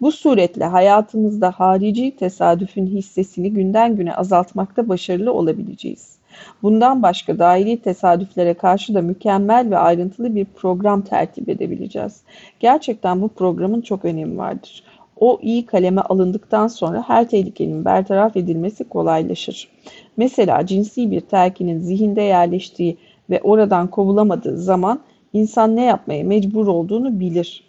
[0.00, 6.16] Bu suretle hayatımızda harici tesadüfün hissesini günden güne azaltmakta başarılı olabileceğiz.
[6.62, 12.20] Bundan başka dahili tesadüflere karşı da mükemmel ve ayrıntılı bir program tertip edebileceğiz.
[12.60, 14.84] Gerçekten bu programın çok önemi vardır.
[15.20, 19.68] O iyi kaleme alındıktan sonra her tehlikenin bertaraf edilmesi kolaylaşır.
[20.16, 22.96] Mesela cinsi bir terkinin zihinde yerleştiği
[23.30, 25.00] ve oradan kovulamadığı zaman
[25.32, 27.66] insan ne yapmaya mecbur olduğunu bilir.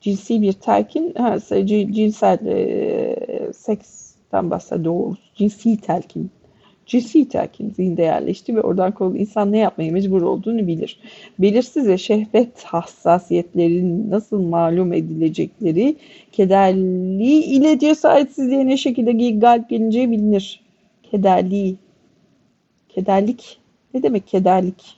[0.00, 5.18] Cinsi bir terkin, ha, cinsel e, seksten bahsediyoruz.
[5.34, 6.30] Cinsi telkin
[6.86, 11.00] cinsi telkin zihinde yerleşti ve oradan kovulu insan ne yapmaya mecbur olduğunu bilir.
[11.38, 15.96] Belirsiz ve şehvet hassasiyetlerinin nasıl malum edilecekleri
[16.32, 20.60] kederli ile cesaretsizliğe ne şekilde galip gelineceği bilinir.
[21.02, 21.74] Kederli.
[22.88, 23.58] Kederlik.
[23.94, 24.96] Ne demek kederlik?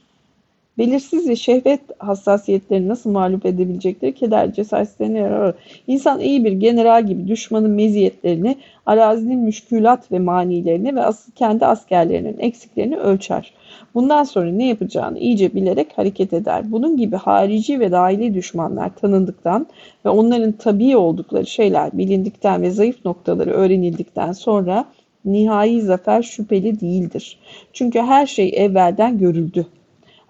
[0.79, 5.55] Belirsiz ve şehvet hassasiyetlerini nasıl mağlup edebilecekleri keder cesaretsizliğine yarar.
[5.87, 8.57] İnsan iyi bir general gibi düşmanın meziyetlerini,
[8.87, 13.53] arazinin müşkülat ve manilerini ve asıl kendi askerlerinin eksiklerini ölçer.
[13.95, 16.73] Bundan sonra ne yapacağını iyice bilerek hareket eder.
[16.73, 19.67] Bunun gibi harici ve dahili düşmanlar tanındıktan
[20.05, 24.85] ve onların tabii oldukları şeyler bilindikten ve zayıf noktaları öğrenildikten sonra
[25.25, 27.39] nihai zafer şüpheli değildir.
[27.73, 29.67] Çünkü her şey evvelden görüldü.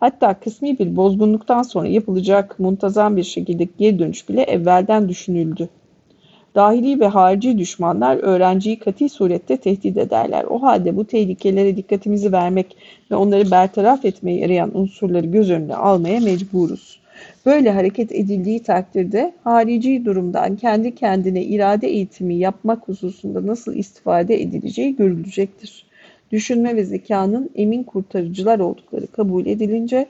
[0.01, 5.68] Hatta kısmi bir bozgunluktan sonra yapılacak muntazam bir şekilde geri dönüş bile evvelden düşünüldü.
[6.55, 10.44] Dahili ve harici düşmanlar öğrenciyi kati surette tehdit ederler.
[10.44, 12.76] O halde bu tehlikelere dikkatimizi vermek
[13.11, 17.01] ve onları bertaraf etmeye yarayan unsurları göz önüne almaya mecburuz.
[17.46, 24.96] Böyle hareket edildiği takdirde harici durumdan kendi kendine irade eğitimi yapmak hususunda nasıl istifade edileceği
[24.96, 25.88] görülecektir
[26.33, 30.07] düşünme ve zekanın emin kurtarıcılar oldukları kabul edilince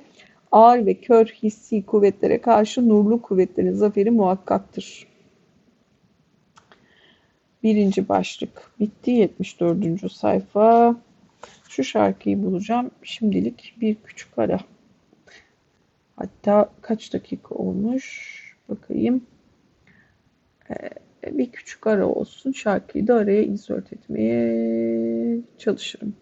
[0.53, 5.07] ağır ve kör hissi kuvvetlere karşı nurlu kuvvetlerin zaferi muhakkaktır.
[7.62, 9.11] Birinci başlık bitti.
[9.11, 10.12] 74.
[10.12, 10.97] sayfa.
[11.69, 12.91] Şu şarkıyı bulacağım.
[13.03, 14.61] Şimdilik bir küçük ara.
[16.16, 18.39] Hatta kaç dakika olmuş?
[18.69, 19.27] Bakayım.
[20.71, 20.75] Ee,
[21.39, 22.53] bir küçük ara olsun.
[22.53, 26.14] Şarkıyı da araya insert etmeye çalışırım.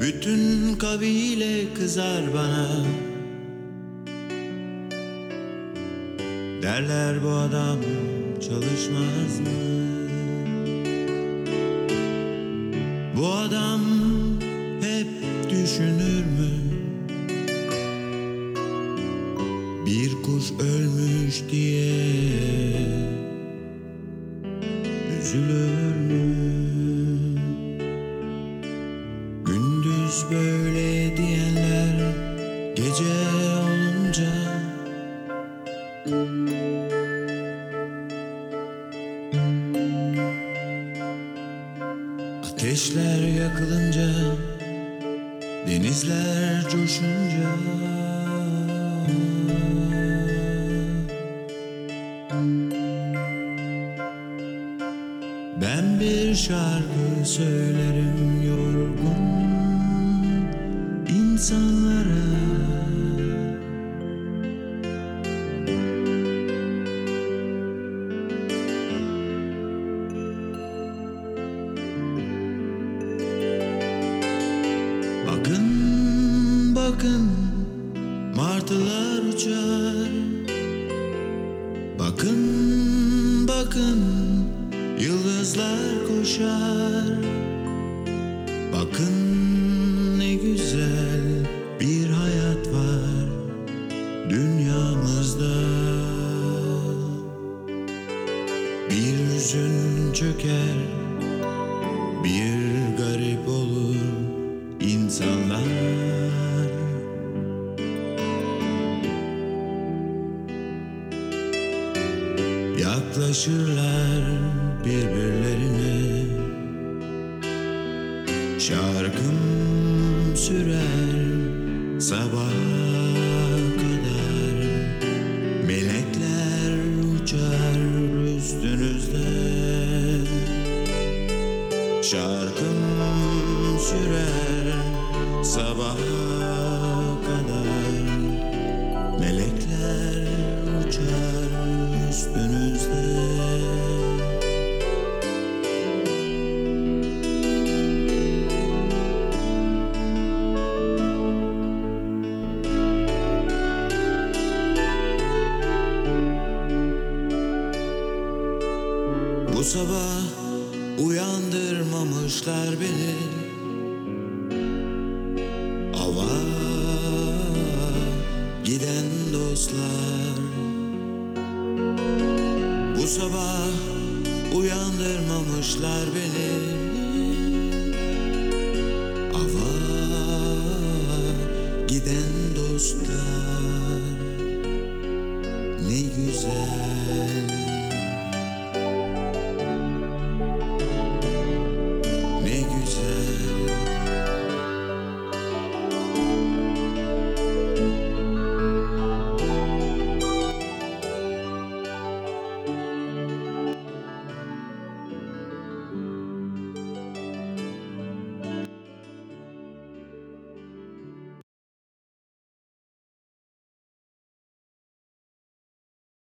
[0.00, 2.87] Bütün kabile kızar bana
[6.78, 7.78] Derler bu adam
[8.40, 9.87] çalışmaz mı?